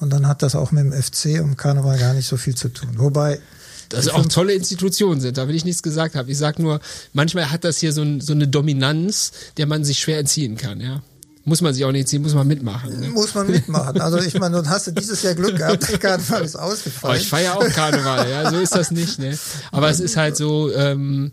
Und 0.00 0.12
dann 0.12 0.26
hat 0.26 0.42
das 0.42 0.54
auch 0.54 0.72
mit 0.72 0.84
dem 0.84 0.92
FC 0.92 1.42
und 1.42 1.56
Karneval 1.56 1.98
gar 1.98 2.14
nicht 2.14 2.26
so 2.26 2.36
viel 2.36 2.54
zu 2.54 2.68
tun. 2.68 2.90
Wobei 2.96 3.40
dass 3.88 4.08
auch 4.08 4.26
tolle 4.26 4.54
Institutionen 4.54 5.20
sind, 5.20 5.36
da 5.36 5.46
will 5.46 5.54
ich 5.54 5.64
nichts 5.64 5.82
gesagt 5.82 6.14
haben. 6.16 6.28
Ich 6.28 6.38
sage 6.38 6.62
nur, 6.62 6.80
manchmal 7.12 7.50
hat 7.50 7.64
das 7.64 7.78
hier 7.78 7.92
so, 7.92 8.02
ein, 8.02 8.20
so, 8.20 8.32
eine 8.32 8.48
Dominanz, 8.48 9.30
der 9.56 9.66
man 9.66 9.84
sich 9.84 9.98
schwer 9.98 10.18
entziehen 10.18 10.56
kann, 10.56 10.80
ja. 10.80 11.02
Muss 11.46 11.60
man 11.60 11.74
sich 11.74 11.84
auch 11.84 11.92
nicht 11.92 12.08
ziehen, 12.08 12.22
muss 12.22 12.34
man 12.34 12.46
mitmachen. 12.46 13.00
Ne? 13.00 13.08
Muss 13.08 13.34
man 13.34 13.50
mitmachen. 13.50 14.00
Also 14.00 14.18
ich 14.18 14.38
meine, 14.38 14.56
nun 14.56 14.68
hast 14.68 14.86
du 14.86 14.92
dieses 14.92 15.22
Jahr 15.22 15.34
Glück 15.34 15.56
gehabt, 15.56 15.90
der 15.90 15.98
Karneval 15.98 16.42
ist 16.42 16.56
ausgefallen. 16.56 17.14
Aber 17.14 17.20
ich 17.20 17.28
feiere 17.28 17.56
auch 17.56 17.68
Karneval, 17.68 18.30
ja, 18.30 18.50
so 18.50 18.58
ist 18.58 18.74
das 18.74 18.90
nicht, 18.90 19.18
ne? 19.18 19.36
Aber 19.70 19.90
es 19.90 20.00
ist 20.00 20.16
halt 20.16 20.36
so, 20.36 20.72
ähm, 20.72 21.32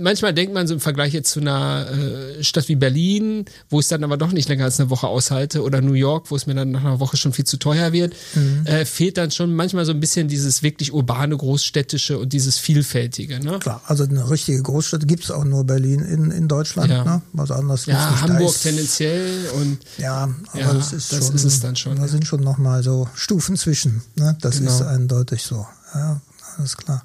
manchmal 0.00 0.34
denkt 0.34 0.54
man 0.54 0.66
so 0.66 0.74
im 0.74 0.80
Vergleich 0.80 1.12
jetzt 1.12 1.30
zu 1.30 1.40
einer 1.40 1.86
äh, 1.90 2.44
Stadt 2.44 2.68
wie 2.68 2.76
Berlin, 2.76 3.44
wo 3.68 3.80
ich 3.80 3.84
es 3.84 3.88
dann 3.88 4.04
aber 4.04 4.16
doch 4.16 4.32
nicht 4.32 4.48
länger 4.48 4.64
als 4.64 4.80
eine 4.80 4.90
Woche 4.90 5.06
aushalte, 5.06 5.62
oder 5.62 5.80
New 5.80 5.94
York, 5.94 6.30
wo 6.30 6.36
es 6.36 6.46
mir 6.46 6.54
dann 6.54 6.70
nach 6.70 6.84
einer 6.84 7.00
Woche 7.00 7.16
schon 7.16 7.32
viel 7.32 7.44
zu 7.44 7.58
teuer 7.58 7.92
wird, 7.92 8.14
mhm. 8.34 8.66
äh, 8.66 8.84
fehlt 8.84 9.18
dann 9.18 9.30
schon 9.30 9.54
manchmal 9.54 9.84
so 9.84 9.92
ein 9.92 10.00
bisschen 10.00 10.28
dieses 10.28 10.62
wirklich 10.62 10.92
urbane, 10.92 11.36
großstädtische 11.36 12.18
und 12.18 12.32
dieses 12.32 12.58
Vielfältige. 12.58 13.40
Ne? 13.40 13.58
Klar, 13.58 13.82
also 13.86 14.04
eine 14.04 14.28
richtige 14.30 14.62
Großstadt 14.62 15.06
gibt 15.06 15.24
es 15.24 15.30
auch 15.30 15.44
nur 15.44 15.64
Berlin 15.64 16.00
in, 16.00 16.30
in 16.30 16.48
Deutschland. 16.48 16.90
Ja. 16.90 17.04
Ne? 17.04 17.22
Was 17.32 17.50
anderes 17.50 17.86
Ja, 17.86 18.10
nicht. 18.10 18.22
Hamburg 18.22 18.50
ist, 18.50 18.62
tendenziell 18.62 19.48
und 19.56 19.78
ja, 19.98 20.28
aber 20.52 20.60
ja, 20.60 20.72
das, 20.72 20.92
ist, 20.92 21.12
das 21.12 21.26
schon, 21.26 21.36
ist 21.36 21.44
es 21.44 21.60
dann 21.60 21.76
schon. 21.76 21.96
Da 21.96 22.02
ja. 22.02 22.08
sind 22.08 22.26
schon 22.26 22.40
nochmal 22.40 22.82
so 22.82 23.08
Stufen 23.14 23.56
zwischen. 23.56 24.02
Ne? 24.14 24.36
Das 24.40 24.58
genau. 24.58 24.70
ist 24.70 24.82
eindeutig 24.82 25.42
so. 25.42 25.66
Ja, 25.94 26.20
alles 26.56 26.76
klar. 26.76 27.04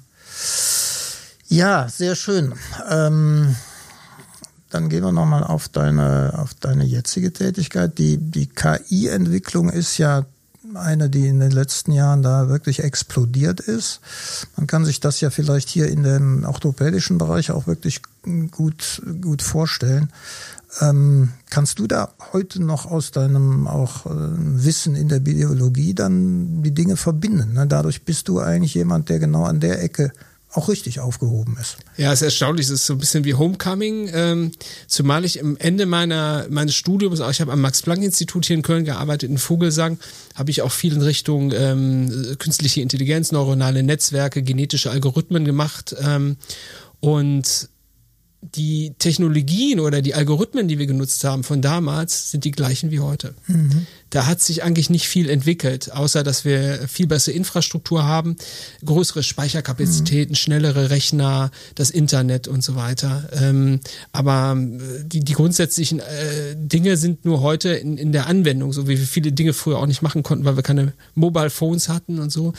Ja, 1.52 1.86
sehr 1.86 2.16
schön. 2.16 2.54
Ähm, 2.88 3.54
dann 4.70 4.88
gehen 4.88 5.04
wir 5.04 5.12
nochmal 5.12 5.44
auf 5.44 5.68
deine, 5.68 6.32
auf 6.38 6.54
deine 6.54 6.82
jetzige 6.82 7.30
Tätigkeit. 7.30 7.98
Die, 7.98 8.16
die 8.16 8.46
KI-Entwicklung 8.46 9.68
ist 9.68 9.98
ja 9.98 10.24
eine, 10.72 11.10
die 11.10 11.26
in 11.26 11.40
den 11.40 11.50
letzten 11.50 11.92
Jahren 11.92 12.22
da 12.22 12.48
wirklich 12.48 12.82
explodiert 12.82 13.60
ist. 13.60 14.00
Man 14.56 14.66
kann 14.66 14.86
sich 14.86 15.00
das 15.00 15.20
ja 15.20 15.28
vielleicht 15.28 15.68
hier 15.68 15.88
in 15.88 16.04
dem 16.04 16.46
orthopädischen 16.46 17.18
Bereich 17.18 17.50
auch 17.50 17.66
wirklich 17.66 18.00
gut, 18.50 19.02
gut 19.20 19.42
vorstellen. 19.42 20.10
Ähm, 20.80 21.34
kannst 21.50 21.78
du 21.78 21.86
da 21.86 22.14
heute 22.32 22.62
noch 22.62 22.86
aus 22.86 23.10
deinem 23.10 23.66
auch 23.66 24.06
äh, 24.06 24.10
Wissen 24.14 24.96
in 24.96 25.08
der 25.08 25.20
Biologie 25.20 25.92
dann 25.92 26.62
die 26.62 26.72
Dinge 26.72 26.96
verbinden? 26.96 27.52
Ne? 27.52 27.66
Dadurch 27.66 28.06
bist 28.06 28.28
du 28.28 28.40
eigentlich 28.40 28.72
jemand, 28.72 29.10
der 29.10 29.18
genau 29.18 29.44
an 29.44 29.60
der 29.60 29.82
Ecke 29.82 30.12
auch 30.52 30.68
richtig 30.68 31.00
aufgehoben 31.00 31.56
ist. 31.60 31.76
Ja, 31.96 32.12
es 32.12 32.20
ist 32.20 32.26
erstaunlich. 32.26 32.66
Es 32.66 32.72
ist 32.72 32.86
so 32.86 32.94
ein 32.94 32.98
bisschen 32.98 33.24
wie 33.24 33.34
Homecoming. 33.34 34.10
Ähm, 34.12 34.52
zumal 34.86 35.24
ich 35.24 35.40
am 35.40 35.56
Ende 35.56 35.86
meiner 35.86 36.46
meines 36.50 36.74
Studiums, 36.74 37.20
auch 37.20 37.30
ich 37.30 37.40
habe 37.40 37.52
am 37.52 37.60
Max-Planck-Institut 37.60 38.46
hier 38.46 38.56
in 38.56 38.62
Köln 38.62 38.84
gearbeitet, 38.84 39.30
in 39.30 39.38
Vogelsang, 39.38 39.98
habe 40.34 40.50
ich 40.50 40.62
auch 40.62 40.72
viel 40.72 40.94
in 40.94 41.02
Richtung 41.02 41.52
ähm, 41.52 42.36
künstliche 42.38 42.80
Intelligenz, 42.80 43.32
neuronale 43.32 43.82
Netzwerke, 43.82 44.42
genetische 44.42 44.90
Algorithmen 44.90 45.44
gemacht. 45.44 45.94
Ähm, 46.00 46.36
und 47.00 47.68
die 48.42 48.94
Technologien 48.98 49.80
oder 49.80 50.02
die 50.02 50.14
Algorithmen, 50.14 50.68
die 50.68 50.78
wir 50.78 50.86
genutzt 50.86 51.22
haben 51.24 51.44
von 51.44 51.62
damals, 51.62 52.32
sind 52.32 52.44
die 52.44 52.50
gleichen 52.50 52.90
wie 52.90 53.00
heute. 53.00 53.34
Mhm. 53.46 53.86
Da 54.12 54.26
hat 54.26 54.42
sich 54.42 54.62
eigentlich 54.62 54.90
nicht 54.90 55.08
viel 55.08 55.30
entwickelt, 55.30 55.90
außer 55.90 56.22
dass 56.22 56.44
wir 56.44 56.86
viel 56.86 57.06
bessere 57.06 57.34
Infrastruktur 57.34 58.04
haben, 58.04 58.36
größere 58.84 59.22
Speicherkapazitäten, 59.22 60.32
mhm. 60.32 60.36
schnellere 60.36 60.90
Rechner, 60.90 61.50
das 61.76 61.88
Internet 61.88 62.46
und 62.46 62.62
so 62.62 62.76
weiter. 62.76 63.26
Ähm, 63.32 63.80
aber 64.12 64.54
äh, 64.60 65.04
die, 65.04 65.20
die 65.20 65.32
grundsätzlichen 65.32 66.00
äh, 66.00 66.54
Dinge 66.54 66.98
sind 66.98 67.24
nur 67.24 67.40
heute 67.40 67.70
in, 67.70 67.96
in 67.96 68.12
der 68.12 68.26
Anwendung, 68.26 68.74
so 68.74 68.86
wie 68.86 68.98
wir 68.98 69.06
viele 69.06 69.32
Dinge 69.32 69.54
früher 69.54 69.78
auch 69.78 69.86
nicht 69.86 70.02
machen 70.02 70.22
konnten, 70.22 70.44
weil 70.44 70.56
wir 70.56 70.62
keine 70.62 70.92
Mobile 71.14 71.48
Phones 71.48 71.88
hatten 71.88 72.18
und 72.18 72.30
so. 72.30 72.52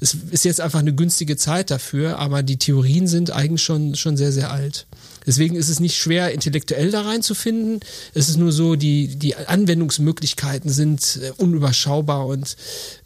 Es 0.00 0.16
ist 0.30 0.46
jetzt 0.46 0.62
einfach 0.62 0.78
eine 0.78 0.94
günstige 0.94 1.36
Zeit 1.36 1.70
dafür, 1.70 2.18
aber 2.18 2.42
die 2.42 2.56
Theorien 2.56 3.08
sind 3.08 3.30
eigentlich 3.30 3.62
schon, 3.62 3.94
schon 3.94 4.16
sehr, 4.16 4.32
sehr 4.32 4.50
alt. 4.50 4.86
Deswegen 5.26 5.56
ist 5.56 5.68
es 5.68 5.80
nicht 5.80 5.96
schwer, 5.96 6.32
intellektuell 6.32 6.90
da 6.90 7.02
reinzufinden. 7.02 7.80
Es 8.12 8.28
ist 8.28 8.36
nur 8.36 8.52
so, 8.52 8.76
die, 8.76 9.16
die 9.16 9.34
Anwendungsmöglichkeiten 9.36 10.70
sind 10.70 10.93
äh, 11.16 11.32
unüberschaubar 11.36 12.26
und 12.26 12.56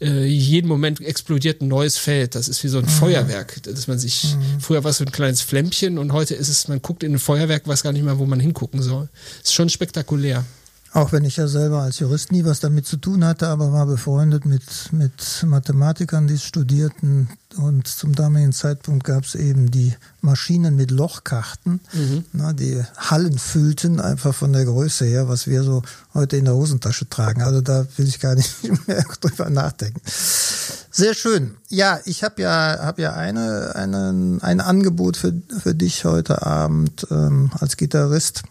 äh, 0.01 0.25
jeden 0.25 0.67
Moment 0.67 1.01
explodiert 1.01 1.61
ein 1.61 1.67
neues 1.67 1.97
Feld. 1.97 2.35
Das 2.35 2.47
ist 2.47 2.63
wie 2.63 2.67
so 2.67 2.79
ein 2.79 2.85
mhm. 2.85 2.89
Feuerwerk, 2.89 3.61
dass 3.63 3.87
man 3.87 3.99
sich, 3.99 4.35
mhm. 4.35 4.59
früher 4.59 4.83
war 4.83 4.91
es 4.91 4.97
so 4.97 5.05
ein 5.05 5.11
kleines 5.11 5.41
Flämmchen 5.41 5.97
und 5.97 6.13
heute 6.13 6.35
ist 6.35 6.49
es, 6.49 6.67
man 6.67 6.81
guckt 6.81 7.03
in 7.03 7.13
ein 7.13 7.19
Feuerwerk, 7.19 7.67
weiß 7.67 7.83
gar 7.83 7.93
nicht 7.93 8.03
mehr, 8.03 8.19
wo 8.19 8.25
man 8.25 8.39
hingucken 8.39 8.81
soll. 8.81 9.09
Ist 9.43 9.53
schon 9.53 9.69
spektakulär. 9.69 10.45
Auch 10.91 11.11
wenn 11.11 11.23
ich 11.23 11.37
ja 11.37 11.47
selber 11.47 11.81
als 11.81 11.99
Jurist 11.99 12.31
nie 12.31 12.45
was 12.45 12.59
damit 12.61 12.87
zu 12.87 12.97
tun 12.97 13.23
hatte, 13.23 13.47
aber 13.47 13.71
war 13.71 13.85
befreundet 13.85 14.45
mit, 14.45 14.63
mit 14.91 15.43
Mathematikern, 15.45 16.27
die 16.27 16.33
es 16.33 16.43
studierten. 16.43 17.29
Und 17.57 17.87
zum 17.87 18.13
damaligen 18.15 18.53
Zeitpunkt 18.53 19.03
gab 19.03 19.23
es 19.23 19.35
eben 19.35 19.69
die 19.69 19.93
Maschinen 20.21 20.75
mit 20.75 20.91
Lochkarten, 20.91 21.79
mhm. 21.93 22.25
na, 22.33 22.53
die 22.53 22.83
Hallen 22.97 23.37
füllten, 23.37 23.99
einfach 23.99 24.33
von 24.33 24.53
der 24.53 24.65
Größe 24.65 25.05
her, 25.05 25.27
was 25.29 25.47
wir 25.47 25.63
so 25.63 25.83
heute 26.13 26.37
in 26.37 26.45
der 26.45 26.55
Hosentasche 26.55 27.07
tragen. 27.07 27.41
Also 27.41 27.61
da 27.61 27.85
will 27.97 28.07
ich 28.07 28.19
gar 28.19 28.35
nicht 28.35 28.55
mehr 28.87 29.03
drüber 29.21 29.49
nachdenken. 29.49 30.01
Sehr 30.05 31.13
schön. 31.13 31.55
Ja, 31.69 31.99
ich 32.05 32.23
habe 32.23 32.41
ja, 32.41 32.79
hab 32.81 32.97
ja 32.97 33.13
eine, 33.13 33.75
eine, 33.75 34.39
ein 34.41 34.59
Angebot 34.59 35.17
für, 35.17 35.33
für 35.61 35.75
dich 35.75 36.03
heute 36.03 36.45
Abend 36.45 37.05
ähm, 37.11 37.51
als 37.59 37.77
Gitarrist 37.77 38.43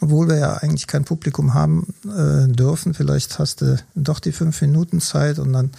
obwohl 0.00 0.28
wir 0.28 0.36
ja 0.36 0.54
eigentlich 0.54 0.86
kein 0.86 1.04
Publikum 1.04 1.54
haben 1.54 1.94
äh, 2.04 2.46
dürfen. 2.48 2.94
Vielleicht 2.94 3.38
hast 3.38 3.60
du 3.60 3.76
doch 3.94 4.20
die 4.20 4.32
fünf 4.32 4.60
Minuten 4.60 5.00
Zeit 5.00 5.38
und 5.38 5.52
dann 5.52 5.70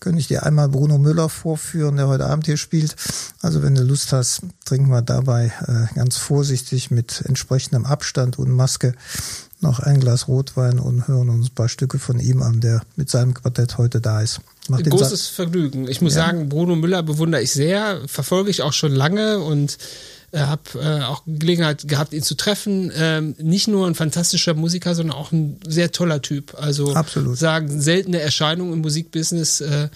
könnte 0.00 0.18
ich 0.18 0.28
dir 0.28 0.44
einmal 0.44 0.68
Bruno 0.68 0.98
Müller 0.98 1.28
vorführen, 1.28 1.96
der 1.96 2.08
heute 2.08 2.26
Abend 2.26 2.46
hier 2.46 2.56
spielt. 2.56 2.96
Also 3.40 3.62
wenn 3.62 3.74
du 3.74 3.82
Lust 3.82 4.12
hast, 4.12 4.42
trinken 4.64 4.90
wir 4.90 5.02
dabei 5.02 5.52
äh, 5.66 5.94
ganz 5.94 6.16
vorsichtig 6.16 6.90
mit 6.90 7.22
entsprechendem 7.26 7.86
Abstand 7.86 8.38
und 8.38 8.50
Maske 8.50 8.94
noch 9.60 9.78
ein 9.78 10.00
Glas 10.00 10.26
Rotwein 10.26 10.80
und 10.80 11.06
hören 11.06 11.28
uns 11.28 11.48
ein 11.48 11.54
paar 11.54 11.68
Stücke 11.68 11.98
von 11.98 12.18
ihm 12.18 12.42
an, 12.42 12.60
der 12.60 12.82
mit 12.96 13.08
seinem 13.08 13.32
Quartett 13.32 13.78
heute 13.78 14.00
da 14.00 14.20
ist. 14.20 14.40
Macht 14.68 14.88
Großes 14.88 15.28
Vergnügen. 15.28 15.88
Ich 15.88 16.00
muss 16.00 16.14
ja. 16.14 16.26
sagen, 16.26 16.48
Bruno 16.48 16.74
Müller 16.74 17.02
bewundere 17.02 17.42
ich 17.42 17.52
sehr, 17.52 18.00
verfolge 18.06 18.50
ich 18.50 18.62
auch 18.62 18.72
schon 18.72 18.92
lange 18.92 19.38
und 19.38 19.78
habe 20.40 20.62
äh, 20.76 21.02
auch 21.04 21.22
Gelegenheit 21.26 21.86
gehabt, 21.86 22.12
ihn 22.12 22.22
zu 22.22 22.34
treffen. 22.34 22.90
Ähm, 22.96 23.34
nicht 23.38 23.68
nur 23.68 23.86
ein 23.86 23.94
fantastischer 23.94 24.54
Musiker, 24.54 24.94
sondern 24.94 25.16
auch 25.16 25.32
ein 25.32 25.58
sehr 25.66 25.92
toller 25.92 26.22
Typ. 26.22 26.54
Also 26.58 26.94
Absolut. 26.94 27.36
sagen 27.36 27.80
seltene 27.80 28.20
Erscheinung 28.20 28.72
im 28.72 28.80
Musikbusiness. 28.80 29.60
Äh, 29.60 29.88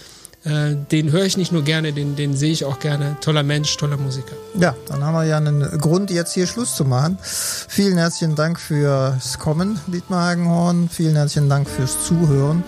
äh, 0.47 0.77
den 0.93 1.11
höre 1.11 1.25
ich 1.25 1.37
nicht 1.37 1.51
nur 1.51 1.65
gerne, 1.65 1.93
den, 1.93 2.15
den 2.15 2.37
sehe 2.37 2.53
ich 2.53 2.65
auch 2.65 2.79
gerne. 2.79 3.17
Toller 3.21 3.43
Mensch, 3.43 3.77
toller 3.77 3.97
Musiker. 3.97 4.37
Ja, 4.59 4.77
dann 4.89 5.03
haben 5.03 5.15
wir 5.15 5.25
ja 5.25 5.39
einen 5.39 5.63
Grund, 5.79 6.11
jetzt 6.11 6.35
hier 6.35 6.47
Schluss 6.47 6.77
zu 6.77 6.85
machen. 6.85 7.19
Vielen 7.23 7.99
herzlichen 7.99 8.37
Dank 8.37 8.61
fürs 8.61 9.39
Kommen, 9.41 9.81
Dietmar 9.89 10.29
Hagenhorn. 10.29 10.89
Vielen 10.89 11.17
herzlichen 11.17 11.49
Dank 11.49 11.69
fürs 11.69 12.05
Zuhören. 12.07 12.63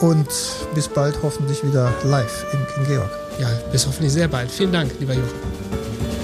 Und 0.00 0.28
bis 0.74 0.88
bald 0.88 1.16
hoffentlich 1.22 1.62
wieder 1.62 1.92
live 2.04 2.46
im 2.52 2.66
King 2.74 2.86
Georg. 2.86 3.10
ja, 3.38 3.48
bis 3.70 3.86
hoffentlich 3.86 4.12
sehr 4.12 4.28
bald. 4.28 4.50
Vielen 4.50 4.72
Dank, 4.72 4.92
lieber 4.98 5.12
Jochen. 5.12 6.21